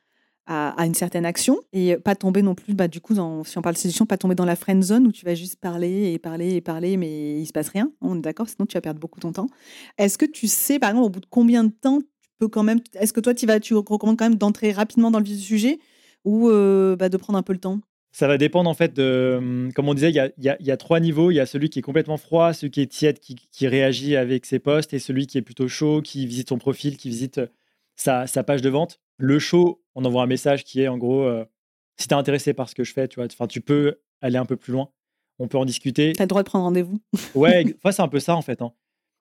[0.47, 3.75] à, une certaine action et pas tomber non plus, bah, du coup, si on parle
[3.75, 6.55] de séduction, pas tomber dans la friend zone où tu vas juste parler et parler
[6.55, 7.91] et parler, mais il se passe rien.
[8.01, 9.47] On est d'accord, sinon tu vas perdre beaucoup ton temps.
[9.97, 12.63] Est-ce que tu sais, par exemple, au bout de combien de temps tu peux quand
[12.63, 15.37] même, est-ce que toi, tu vas, tu recommandes quand même d'entrer rapidement dans le vif
[15.37, 15.79] du sujet
[16.25, 17.81] ou euh, bah, de prendre un peu le temps?
[18.13, 21.01] Ça va dépendre en fait de, comme on disait, il y a, y a, trois
[21.01, 21.33] niveaux.
[21.33, 24.15] Il y a celui qui est complètement froid, celui qui est tiède, qui, qui, réagit
[24.15, 27.41] avec ses posts, et celui qui est plutôt chaud, qui visite son profil, qui visite
[27.97, 29.01] sa, page de vente.
[29.19, 31.45] Le show, on envoie un message qui est en gros, euh,
[31.97, 34.37] si tu es intéressé par ce que je fais, tu vois, enfin, tu peux aller
[34.37, 34.91] un peu plus loin.
[35.39, 36.13] On peut en discuter.
[36.13, 37.01] Tu as le droit de prendre rendez-vous.
[37.35, 38.63] ouais, c'est un peu ça en fait.
[38.63, 38.73] Hein.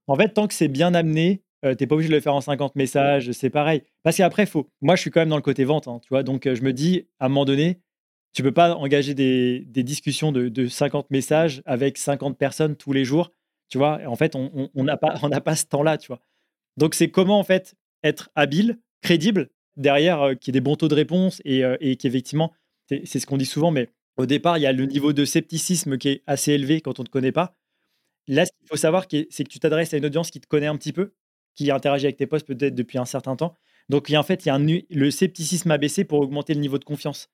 [0.08, 2.36] En fait, tant que c'est bien amené, euh, tu n'es pas obligé de le faire
[2.36, 3.84] en 50 messages, c'est pareil.
[4.04, 4.70] Parce qu'après, faut.
[4.82, 6.24] Moi, je suis quand même dans le côté vente, hein, tu vois.
[6.24, 7.80] Donc, euh, je me dis, à un moment donné,
[8.34, 13.32] tu peux pas engager des, discussions de, 50 messages avec 50 personnes tous les jours,
[13.70, 14.02] tu vois.
[14.08, 16.20] en fait, on n'a pas, on pas ce temps-là, tu vois.
[16.76, 20.88] Donc, c'est comment, en fait, être habile, crédible, derrière, euh, qui ait des bons taux
[20.88, 22.54] de réponse et, euh, et qu'effectivement,
[23.06, 25.98] c'est ce qu'on dit souvent, mais au départ, il y a le niveau de scepticisme
[25.98, 27.56] qui est assez élevé quand on ne te connaît pas.
[28.28, 30.68] Là, ce qu'il faut savoir, c'est que tu t'adresses à une audience qui te connaît
[30.68, 31.14] un petit peu,
[31.56, 33.56] qui interagit avec tes posts peut-être depuis un certain temps.
[33.90, 36.86] Donc, en fait, il y a le scepticisme a baissé pour augmenter le niveau de
[36.86, 37.30] confiance.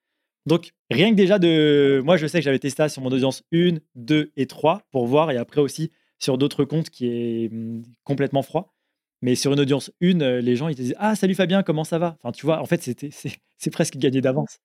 [0.46, 2.02] Donc, rien que déjà de.
[2.04, 5.06] Moi, je sais que j'avais testé ça sur mon audience 1, 2 et 3 pour
[5.06, 8.74] voir, et après aussi sur d'autres comptes qui est mmh, complètement froid.
[9.22, 11.84] Mais sur une audience une, euh, les gens ils te disent Ah, salut Fabien, comment
[11.84, 12.16] ça va?
[12.22, 12.82] Enfin, tu vois, en fait,
[13.58, 14.60] c'est presque gagné d'avance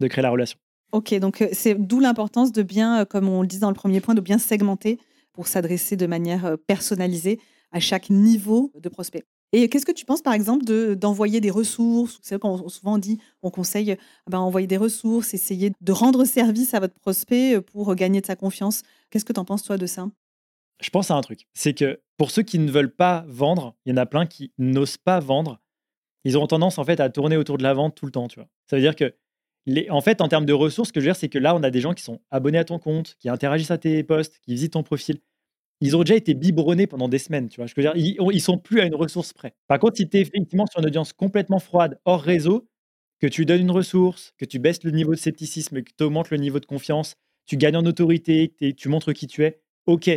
[0.00, 0.58] de créer la relation.
[0.92, 3.74] Ok, donc euh, c'est d'où l'importance de bien, euh, comme on le dit dans le
[3.74, 4.98] premier point, de bien segmenter
[5.32, 7.38] pour s'adresser de manière personnalisée
[7.72, 9.24] à chaque niveau de prospect.
[9.52, 10.64] Et qu'est-ce que tu penses, par exemple,
[10.96, 12.18] d'envoyer des ressources?
[12.22, 13.96] C'est qu'on souvent dit, on conseille
[14.28, 18.34] ben, envoyer des ressources, essayer de rendre service à votre prospect pour gagner de sa
[18.34, 18.82] confiance.
[19.10, 20.08] Qu'est-ce que tu en penses, toi, de ça?
[20.80, 21.46] Je pense à un truc.
[21.54, 24.52] C'est que pour ceux qui ne veulent pas vendre, il y en a plein qui
[24.58, 25.60] n'osent pas vendre.
[26.24, 28.40] Ils auront tendance en fait à tourner autour de la vente tout le temps, tu
[28.40, 28.48] vois.
[28.70, 29.14] Ça veut dire que
[29.66, 31.54] les, en fait, en termes de ressources, ce que je veux dire, c'est que là,
[31.56, 34.38] on a des gens qui sont abonnés à ton compte, qui interagissent à tes posts,
[34.40, 35.20] qui visitent ton profil.
[35.80, 37.66] ils ont déjà été biberonnés pendant des semaines, tu vois?
[37.66, 39.54] Je veux dire, ils ils sont plus à une ressource près.
[39.68, 42.68] Par contre, si tu es effectivement sur une audience complètement froide, hors réseau,
[43.20, 46.30] que tu donnes une ressource, que tu baisses le niveau de scepticisme, que tu augmentes
[46.30, 47.14] le niveau de confiance,
[47.46, 50.10] tu gagnes en autorité, que tu montres qui tu es, OK.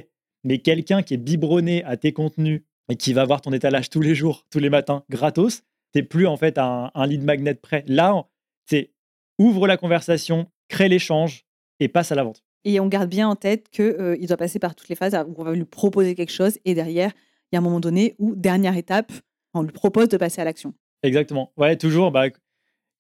[0.44, 4.02] Mais quelqu'un qui est biberonné à tes contenus et qui va voir ton étalage tous
[4.02, 7.84] les jours, tous les matins, gratos, tu plus en fait un, un lead magnet prêt.
[7.88, 8.28] Là,
[8.66, 8.92] c'est
[9.38, 11.46] ouvre la conversation, crée l'échange
[11.80, 12.44] et passe à la vente.
[12.66, 15.34] Et on garde bien en tête qu'il euh, doit passer par toutes les phases où
[15.38, 17.12] on va lui proposer quelque chose et derrière,
[17.52, 19.12] il y a un moment donné où, dernière étape,
[19.54, 20.74] on lui propose de passer à l'action.
[21.02, 21.52] Exactement.
[21.58, 22.28] Ouais, toujours, bah,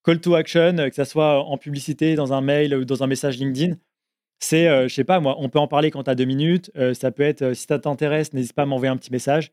[0.04, 3.38] call to action, que ce soit en publicité, dans un mail ou dans un message
[3.38, 3.76] LinkedIn.
[4.40, 6.72] C'est, euh, je sais pas, moi, on peut en parler quand tu as deux minutes.
[6.78, 9.52] Euh, ça peut être, si ça t'intéresse, n'hésite pas à m'envoyer un petit message.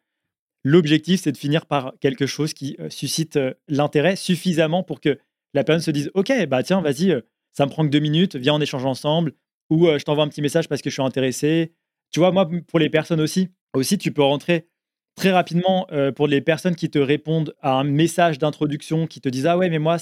[0.64, 5.18] L'objectif, c'est de finir par quelque chose qui suscite l'intérêt suffisamment pour que
[5.54, 7.14] la personne se dise Ok, bah tiens, vas-y,
[7.52, 9.32] ça me prend que deux minutes, viens, on échange ensemble
[9.70, 11.72] ou je t'envoie un petit message parce que je suis intéressé.
[12.10, 14.66] Tu vois, moi, pour les personnes aussi, aussi tu peux rentrer
[15.14, 19.46] très rapidement pour les personnes qui te répondent à un message d'introduction, qui te disent
[19.46, 19.98] ah ouais, mais moi,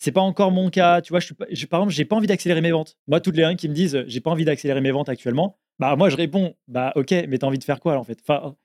[0.00, 1.00] c'est pas encore mon cas.
[1.02, 2.96] Tu vois, je je, par exemple, j'ai pas envie d'accélérer mes ventes.
[3.06, 5.94] Moi, toutes les uns qui me disent j'ai pas envie d'accélérer mes ventes actuellement, bah
[5.94, 8.18] moi, je réponds bah ok, mais t'as envie de faire quoi en fait?
[8.26, 8.56] Enfin,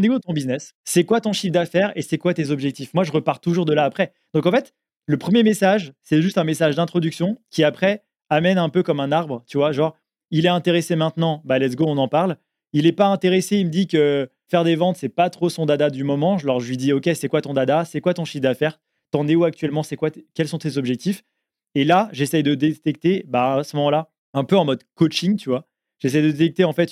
[0.00, 2.94] niveau de ton business, c'est quoi ton chiffre d'affaires et c'est quoi tes objectifs?
[2.94, 4.14] Moi, je repars toujours de là après.
[4.32, 4.74] Donc en fait,
[5.06, 9.12] le premier message, c'est juste un message d'introduction qui après amène un peu comme un
[9.12, 9.94] arbre, tu vois, genre,
[10.30, 12.36] il est intéressé maintenant, bah let's go, on en parle.
[12.72, 15.66] Il n'est pas intéressé, il me dit que faire des ventes, c'est pas trop son
[15.66, 16.36] dada du moment.
[16.38, 17.84] Alors je lui dis, ok, c'est quoi ton dada?
[17.84, 18.80] C'est quoi ton chiffre d'affaires?
[19.14, 21.22] T'en es où actuellement C'est quoi Quels sont tes objectifs?
[21.76, 25.50] Et là, j'essaye de détecter, bah à ce moment-là, un peu en mode coaching, tu
[25.50, 25.68] vois.
[26.00, 26.90] J'essaie de détecter en fait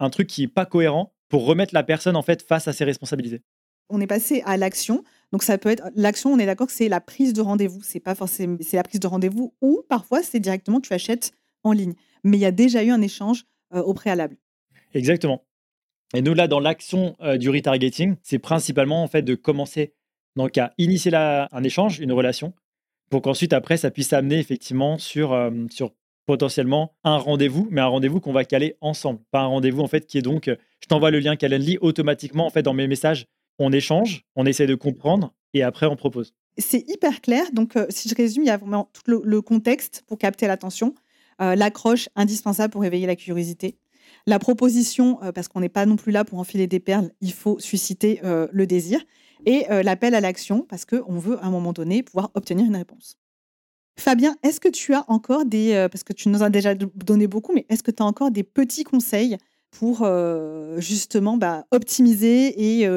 [0.00, 2.82] un truc qui est pas cohérent pour remettre la personne en fait face à ses
[2.82, 3.42] responsabilités.
[3.88, 5.04] On est passé à l'action.
[5.30, 8.00] Donc ça peut être l'action, on est d'accord que c'est la prise de rendez-vous, c'est
[8.00, 11.30] pas forcément c'est la prise de rendez-vous ou parfois c'est directement tu achètes
[11.62, 11.94] en ligne.
[12.24, 14.36] Mais il y a déjà eu un échange euh, au préalable.
[14.92, 15.44] Exactement.
[16.14, 19.94] Et nous là dans l'action euh, du retargeting, c'est principalement en fait de commencer
[20.36, 22.52] donc à initier un échange, une relation
[23.10, 25.92] pour qu'ensuite après ça puisse amener effectivement sur euh, sur
[26.26, 30.06] potentiellement un rendez-vous, mais un rendez-vous qu'on va caler ensemble, pas un rendez-vous en fait
[30.06, 33.26] qui est donc je t'envoie le lien Calendly automatiquement en fait dans mes messages
[33.60, 36.34] on échange, on essaie de comprendre et après on propose.
[36.58, 37.44] C'est hyper clair.
[37.52, 40.94] Donc, euh, si je résume, il y a vraiment tout le, contexte pour capter l'attention,
[41.40, 43.78] euh, l'accroche indispensable pour éveiller la curiosité,
[44.26, 47.32] la proposition, euh, parce qu'on n'est pas non plus là pour enfiler des perles, il
[47.32, 49.00] faut susciter le désir,
[49.46, 53.16] et l'appel à l'action, parce qu'on veut à un moment donné pouvoir obtenir une réponse.
[53.98, 57.52] Fabien, est-ce que tu as encore des, parce que tu nous as déjà donné beaucoup,
[57.54, 59.36] mais est-ce que tu as encore des petits conseils
[59.70, 60.08] pour
[60.78, 62.88] justement bah, optimiser et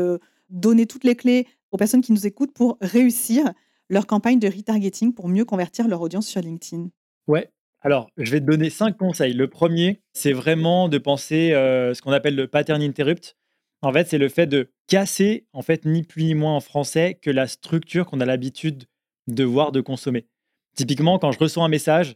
[0.49, 3.51] donner toutes les clés aux personnes qui nous écoutent pour réussir
[3.89, 6.89] leur campagne de retargeting pour mieux convertir leur audience sur LinkedIn?
[7.27, 7.49] Ouais.
[7.81, 9.33] Alors, je vais te donner cinq conseils.
[9.33, 13.35] Le premier, c'est vraiment de penser euh, ce qu'on appelle le pattern interrupt.
[13.83, 17.19] En fait, c'est le fait de casser, en fait, ni plus ni moins en français,
[17.21, 18.85] que la structure qu'on a l'habitude
[19.27, 20.25] de voir, de consommer.
[20.73, 22.15] Typiquement, quand je reçois un message,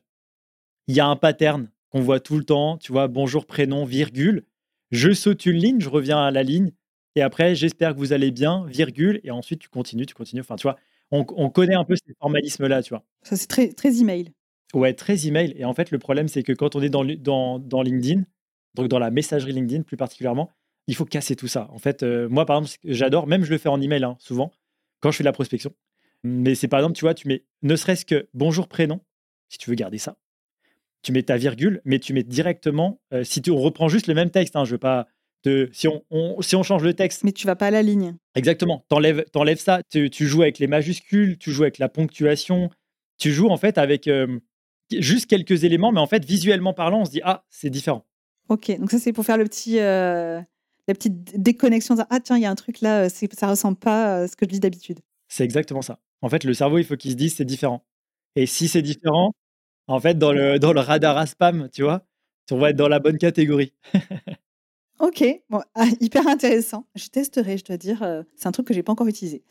[0.88, 2.78] il y a un pattern qu'on voit tout le temps.
[2.78, 4.46] Tu vois, bonjour, prénom, virgule.
[4.92, 6.72] Je saute une ligne, je reviens à la ligne.
[7.16, 9.20] Et après, j'espère que vous allez bien, virgule.
[9.26, 10.42] Et ensuite, tu continues, tu continues.
[10.42, 10.78] Enfin, tu vois,
[11.12, 13.04] on, connaît un peu ces formalismes-là, tu vois.
[13.24, 14.32] Ça, c'est très, très email.
[14.74, 15.54] Ouais, très email.
[15.58, 18.24] Et en fait, le problème, c'est que quand on est dans, dans, dans, LinkedIn,
[18.76, 20.52] donc dans la messagerie LinkedIn plus particulièrement,
[20.88, 21.70] il faut casser tout ça.
[21.72, 24.52] En fait, euh, moi, par exemple, j'adore, même je le fais en email hein, souvent,
[25.00, 25.74] quand je fais de la prospection.
[26.24, 29.02] Mais c'est par exemple, tu vois, tu mets ne serait-ce que bonjour prénom,
[29.50, 30.18] si tu veux garder ça.
[31.04, 34.14] Tu mets ta virgule, mais tu mets directement, euh, si tu, on reprend juste le
[34.14, 35.08] même texte, hein, je veux pas
[35.72, 37.24] si, on, si on change le texte.
[37.24, 38.16] Mais tu vas pas à la ligne.
[38.36, 38.86] Exactement.
[38.90, 39.82] T'enlèves, enlèves ça.
[39.90, 42.70] Tu, joues avec les majuscules, tu joues avec la ponctuation.
[43.18, 44.40] Tu joues en fait avec euh,
[44.92, 48.06] juste quelques éléments, mais en fait, visuellement parlant, on se dit Ah, c'est différent.
[48.50, 49.80] Ok, donc ça, c'est pour faire le petit,
[50.88, 51.96] la petite déconnexion.
[52.10, 54.46] Ah, tiens, il y a un truc là, euh, ça ressemble pas à ce que
[54.46, 55.00] je dis d'habitude.
[55.28, 56.00] C'est exactement ça.
[56.22, 57.86] En fait, le cerveau, il faut qu'il se dise c'est différent.
[58.36, 59.34] Et si c'est différent,
[59.88, 62.06] en fait, dans le, dans le radar à spam, tu vois,
[62.52, 63.74] on va être dans la bonne catégorie.
[65.00, 66.88] Ok, bon, ah, hyper intéressant.
[66.96, 68.02] Je testerai, je dois dire.
[68.02, 69.44] Euh, c'est un truc que j'ai pas encore utilisé.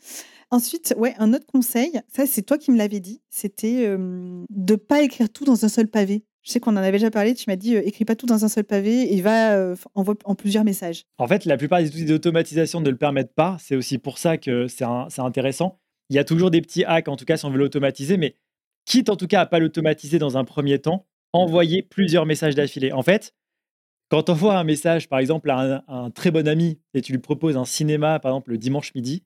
[0.51, 4.75] Ensuite, ouais, un autre conseil, ça c'est toi qui me l'avais dit, c'était euh, de
[4.75, 6.25] pas écrire tout dans un seul pavé.
[6.47, 8.45] Je sais qu'on en avait déjà parlé, tu m'as dit euh, écris pas tout dans
[8.45, 11.03] un seul pavé et va euh, en plusieurs messages.
[11.17, 13.57] En fait, la plupart des outils d'automatisation ne le permettent pas.
[13.59, 14.85] C'est aussi pour ça que c'est
[15.19, 15.81] intéressant.
[16.09, 18.33] Il y a toujours des petits hacks, en tout cas si on veut l'automatiser, mais
[18.85, 22.93] quitte en tout cas à pas l'automatiser dans un premier temps, envoyer plusieurs messages d'affilée.
[22.93, 23.35] En fait,
[24.07, 27.19] quand tu envoies un message, par exemple, à un, très bon ami et tu lui
[27.19, 29.25] proposes un cinéma, par exemple, le dimanche midi,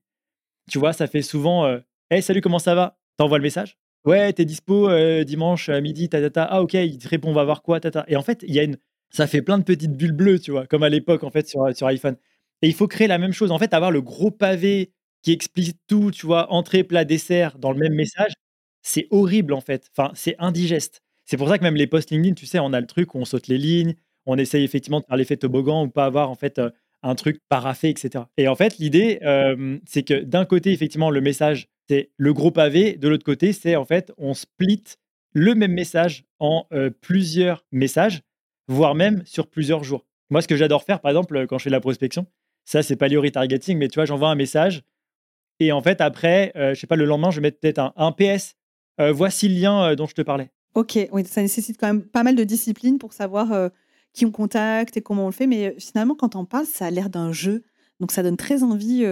[0.72, 1.78] tu vois, ça fait souvent euh,
[2.10, 2.98] Hey, salut, comment ça va?
[3.18, 3.78] T'envoies le message?
[4.06, 6.44] Ouais, t'es dispo euh, dimanche à midi, ta, ta, ta.
[6.46, 8.04] Ah, ok, il te répond, on va voir quoi, ta, ta.
[8.08, 8.78] Et en fait, il y a une
[9.12, 11.76] ça fait plein de petites bulles bleues, tu vois, comme à l'époque, en fait, sur,
[11.76, 12.16] sur iPhone.
[12.62, 13.52] Et il faut créer la même chose.
[13.52, 17.72] En fait, avoir le gros pavé qui explique tout, tu vois, entrée, plat, dessert dans
[17.74, 18.32] le même message,
[18.82, 19.90] c'est horrible, en fait.
[19.96, 21.02] Enfin, c'est indigeste.
[21.26, 23.20] C'est pour ça que même les posts LinkedIn, tu sais, on a le truc où
[23.20, 26.36] on saute les lignes, on essaye effectivement de faire l'effet toboggan ou pas avoir, en
[26.36, 26.70] fait, euh,
[27.04, 28.26] un truc paraffé, etc.
[28.38, 32.52] Et en fait, l'idée, euh, c'est que d'un côté, effectivement, le message, c'est le gros
[32.52, 32.94] pavé.
[32.94, 34.82] De l'autre côté, c'est en fait, on split
[35.34, 38.22] le même message en euh, plusieurs messages,
[38.70, 40.06] voire même sur plusieurs jours.
[40.30, 42.28] Moi, ce que j'adore faire, par exemple, quand je fais de la prospection,
[42.64, 44.84] ça, c'est pas le retargeting, mais tu vois, j'envoie un message
[45.60, 48.12] et en fait, après, euh, je sais pas, le lendemain, je vais mettre peut-être un,
[48.14, 48.56] PS.
[48.98, 50.50] voici le lien dont je te parlais.
[50.76, 53.70] Ok, oui, ça nécessite quand même pas mal de discipline pour savoir
[54.14, 55.48] qui on contacte et comment on le fait.
[55.48, 57.64] Mais finalement, quand on parle, ça a l'air d'un jeu.
[58.00, 59.06] Donc ça donne très envie,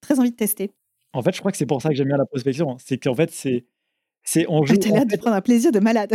[0.00, 0.72] très envie de tester.
[1.16, 2.72] En fait, je crois que c'est pour ça que j'aime bien la prospection.
[2.72, 2.76] Hein.
[2.78, 3.64] C'est qu'en fait, c'est,
[4.22, 4.74] c'est on ah, joue.
[4.84, 6.14] Ah, l'air de prendre un plaisir de malade.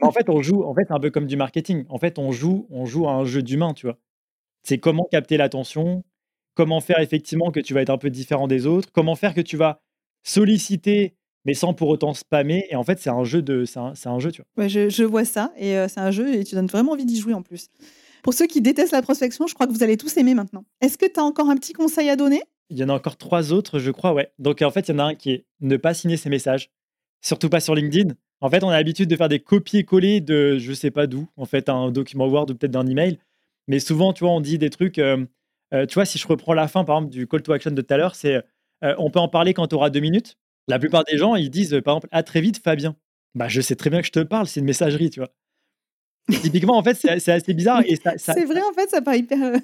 [0.00, 0.62] en fait, on joue.
[0.64, 1.84] En fait, un peu comme du marketing.
[1.88, 3.98] En fait, on joue, on joue à un jeu d'humain, tu vois.
[4.62, 6.04] C'est comment capter l'attention,
[6.54, 9.40] comment faire effectivement que tu vas être un peu différent des autres, comment faire que
[9.40, 9.80] tu vas
[10.24, 12.66] solliciter mais sans pour autant spammer.
[12.68, 14.64] Et en fait, c'est un jeu de, c'est un, jeu, tu vois.
[14.64, 17.18] Ouais, je, vois ça et euh, c'est un jeu et tu donnes vraiment envie d'y
[17.18, 17.68] jouer en plus.
[18.22, 20.64] Pour ceux qui détestent la prospection, je crois que vous allez tous aimer maintenant.
[20.82, 22.42] Est-ce que tu as encore un petit conseil à donner?
[22.70, 24.30] Il y en a encore trois autres, je crois, ouais.
[24.38, 26.70] Donc en fait, il y en a un qui est ne pas signer ses messages,
[27.22, 28.14] surtout pas sur LinkedIn.
[28.40, 31.44] En fait, on a l'habitude de faire des copier-coller de je sais pas d'où, en
[31.44, 33.18] fait, un document Word ou peut-être d'un email.
[33.66, 34.98] Mais souvent, tu vois, on dit des trucs.
[34.98, 35.24] Euh,
[35.74, 37.82] euh, tu vois, si je reprends la fin, par exemple, du call to action de
[37.82, 38.42] tout à l'heure, c'est
[38.80, 40.36] on peut en parler quand tu auras deux minutes.
[40.68, 42.94] La plupart des gens, ils disent, par exemple, à très vite, Fabien.
[43.34, 45.30] Bah, je sais très bien que je te parle, c'est une messagerie, tu vois.
[46.42, 47.82] Typiquement, en fait, c'est assez bizarre.
[48.16, 49.54] C'est vrai, en fait, ça paraît hyper.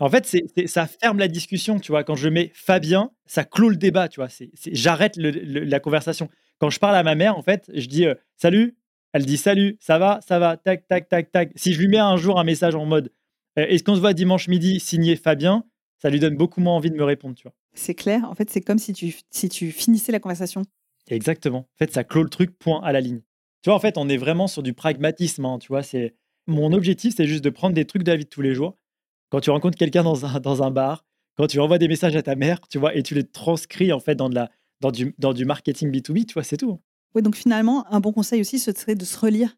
[0.00, 2.04] En fait, ça ferme la discussion, tu vois.
[2.04, 4.28] Quand je mets Fabien, ça clôt le débat, tu vois.
[4.72, 6.28] J'arrête la conversation.
[6.58, 8.76] Quand je parle à ma mère, en fait, je dis euh, salut.
[9.12, 11.52] Elle dit salut, ça va, ça va, tac, tac, tac, tac.
[11.54, 13.12] Si je lui mets un jour un message en mode
[13.58, 14.80] euh, est-ce qu'on se voit dimanche midi?
[14.80, 15.64] signé Fabien,
[15.98, 17.54] ça lui donne beaucoup moins envie de me répondre, tu vois.
[17.74, 18.24] C'est clair.
[18.28, 20.62] En fait, c'est comme si tu, si tu finissais la conversation.
[21.08, 21.58] Exactement.
[21.58, 23.20] En fait, ça clôt le truc point à la ligne.
[23.62, 25.44] Tu vois, en fait, on est vraiment sur du pragmatisme.
[25.44, 26.14] Hein, tu vois, c'est
[26.46, 28.76] mon objectif, c'est juste de prendre des trucs de la vie de tous les jours.
[29.30, 31.04] Quand tu rencontres quelqu'un dans un, dans un bar,
[31.36, 34.00] quand tu envoies des messages à ta mère, tu vois, et tu les transcris en
[34.00, 36.72] fait dans, de la, dans, du, dans du marketing B2B, tu vois, c'est tout.
[36.72, 36.80] Hein.
[37.14, 39.56] Oui, donc finalement, un bon conseil aussi, ce serait de se relire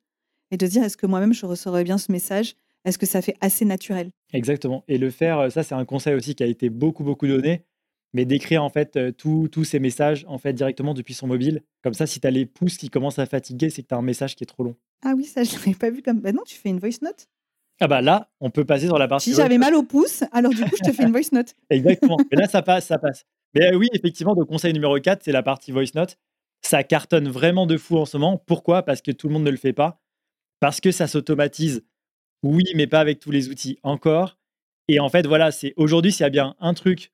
[0.51, 2.55] et de dire est-ce que moi-même je recevrais bien ce message?
[2.85, 4.11] Est-ce que ça fait assez naturel?
[4.33, 4.85] Exactement.
[4.87, 7.65] Et le faire, ça, c'est un conseil aussi qui a été beaucoup, beaucoup donné
[8.17, 11.63] mais d'écrire en fait tous ces messages en fait directement depuis son mobile.
[11.83, 13.99] Comme ça, si tu as les pouces qui commencent à fatiguer, c'est que tu as
[13.99, 14.75] un message qui est trop long.
[15.05, 16.21] Ah oui, ça, je l'avais pas vu comme.
[16.21, 17.29] Bah non, tu fais une voice note.
[17.81, 19.31] Ah bah là, on peut passer sur la partie.
[19.31, 21.55] Si j'avais mal au pouce, alors du coup, je te fais une voice note.
[21.71, 22.17] Exactement.
[22.31, 23.25] Mais là, ça passe, ça passe.
[23.55, 26.17] Mais oui, effectivement, le conseil numéro 4, c'est la partie voice note.
[26.63, 28.43] Ça cartonne vraiment de fou en ce moment.
[28.47, 28.83] Pourquoi?
[28.83, 30.01] Parce que tout le monde ne le fait pas.
[30.61, 31.85] Parce que ça s'automatise.
[32.43, 34.39] Oui, mais pas avec tous les outils encore.
[34.89, 37.13] Et en fait, voilà, c'est aujourd'hui, s'il y a bien un truc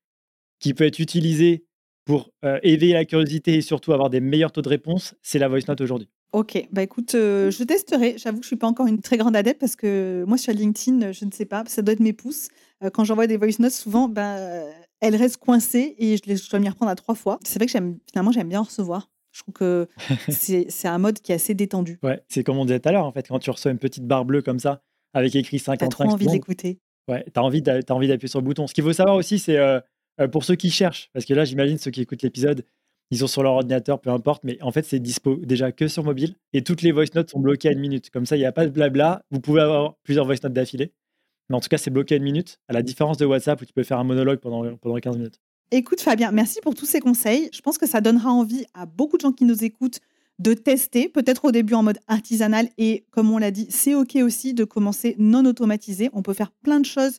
[0.61, 1.65] qui peut être utilisé
[2.05, 5.49] pour euh, éveiller la curiosité et surtout avoir des meilleurs taux de réponse, c'est la
[5.49, 6.09] voice note aujourd'hui.
[6.33, 8.17] Ok, bah écoute, euh, je testerai.
[8.17, 11.13] J'avoue que je suis pas encore une très grande adepte parce que moi sur LinkedIn,
[11.13, 12.49] je ne sais pas, ça doit être mes pouces.
[12.83, 14.37] Euh, quand j'envoie des voice notes, souvent, bah,
[15.01, 17.39] elles restent coincées et je, les, je dois m'y reprendre à trois fois.
[17.45, 19.11] C'est vrai que j'aime, finalement, j'aime bien recevoir.
[19.33, 19.89] Je trouve que
[20.29, 21.99] c'est un mode qui est assez détendu.
[22.03, 24.07] Ouais, c'est comme on disait tout à l'heure, en fait, quand tu reçois une petite
[24.07, 26.79] barre bleue comme ça, avec écrit 55 T'as trop envie d'écouter.
[27.09, 28.67] Ouais, t'as envie d'appuyer sur le bouton.
[28.67, 29.81] Ce qu'il faut savoir aussi, c'est euh,
[30.31, 32.65] pour ceux qui cherchent, parce que là, j'imagine ceux qui écoutent l'épisode,
[33.13, 36.03] ils sont sur leur ordinateur, peu importe, mais en fait, c'est dispo déjà que sur
[36.03, 38.09] mobile et toutes les voice notes sont bloquées à une minute.
[38.09, 39.23] Comme ça, il n'y a pas de blabla.
[39.31, 40.95] Vous pouvez avoir plusieurs voice notes d'affilée,
[41.51, 43.67] mais en tout cas, c'est bloqué à une minute, à la différence de WhatsApp où
[43.67, 45.39] tu peux faire un monologue pendant, pendant 15 minutes.
[45.71, 47.51] Écoute, Fabien, merci pour tous ces conseils.
[47.53, 50.01] Je pense que ça donnera envie à beaucoup de gens qui nous écoutent
[50.39, 54.17] de tester, peut-être au début en mode artisanal et comme on l'a dit, c'est OK
[54.17, 56.09] aussi de commencer non automatisé.
[56.15, 57.19] On peut faire plein de choses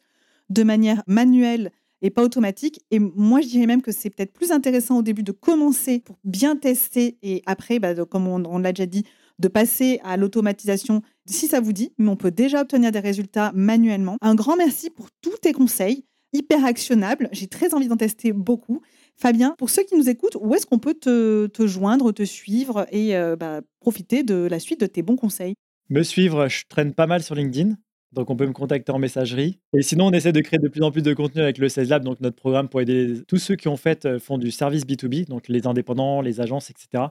[0.49, 1.71] de manière manuelle
[2.03, 2.81] et pas automatique.
[2.91, 6.17] Et moi, je dirais même que c'est peut-être plus intéressant au début de commencer pour
[6.23, 9.05] bien tester et après, bah, comme on, l'a déjà dit,
[9.39, 13.51] de passer à l'automatisation si ça vous dit, mais on peut déjà obtenir des résultats
[13.55, 14.17] manuellement.
[14.21, 16.03] Un grand merci pour tous tes conseils,
[16.33, 17.29] hyper actionnables.
[17.31, 18.81] J'ai très envie d'en tester beaucoup.
[19.15, 23.15] Fabien, pour ceux qui nous écoutent, où est-ce qu'on peut te, joindre, te suivre et
[23.15, 25.53] euh, bah, profiter de la suite de tes bons conseils?
[25.89, 27.75] Me suivre, je traîne pas mal sur LinkedIn.
[28.13, 29.59] Donc, on peut me contacter en messagerie.
[29.77, 31.87] Et sinon, on essaie de créer de plus en plus de contenu avec le Sales
[31.87, 34.85] Lab, donc notre programme pour aider tous ceux qui ont fait euh, font du service
[34.85, 37.05] B2B, donc les indépendants, les agences, etc.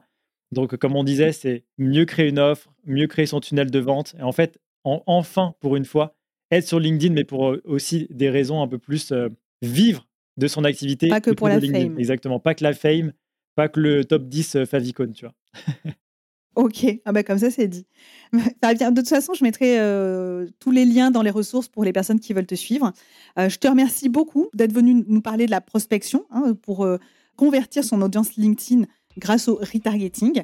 [0.53, 4.15] Donc, comme on disait, c'est mieux créer une offre, mieux créer son tunnel de vente.
[4.19, 6.15] Et en fait, enfin, pour une fois,
[6.51, 9.29] être sur LinkedIn, mais pour euh, aussi des raisons un peu plus euh,
[9.63, 11.09] vivre de son activité.
[11.09, 11.99] Pas que pour la fame.
[11.99, 12.39] Exactement.
[12.39, 13.13] Pas que la fame,
[13.57, 15.35] pas que le top 10 favicon, tu vois.
[16.55, 17.87] Ok, ah bah comme ça c'est dit.
[18.33, 22.21] de toute façon, je mettrai euh, tous les liens dans les ressources pour les personnes
[22.21, 22.93] qui veulent te suivre.
[23.39, 26.99] Euh, je te remercie beaucoup d'être venu nous parler de la prospection hein, pour euh,
[27.37, 28.85] convertir son audience LinkedIn
[29.17, 30.43] grâce au retargeting.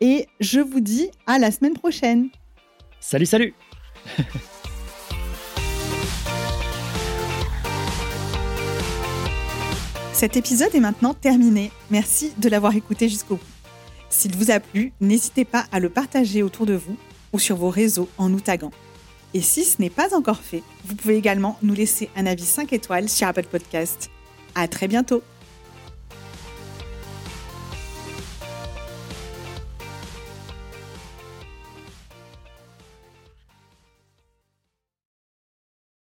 [0.00, 2.30] Et je vous dis à la semaine prochaine.
[3.00, 3.54] Salut, salut
[10.14, 11.70] Cet épisode est maintenant terminé.
[11.90, 13.49] Merci de l'avoir écouté jusqu'au bout.
[14.10, 16.96] S'il vous a plu, n'hésitez pas à le partager autour de vous
[17.32, 18.72] ou sur vos réseaux en nous taguant.
[19.32, 22.72] Et si ce n'est pas encore fait, vous pouvez également nous laisser un avis 5
[22.72, 24.10] étoiles sur Apple Podcast.
[24.56, 25.22] À très bientôt!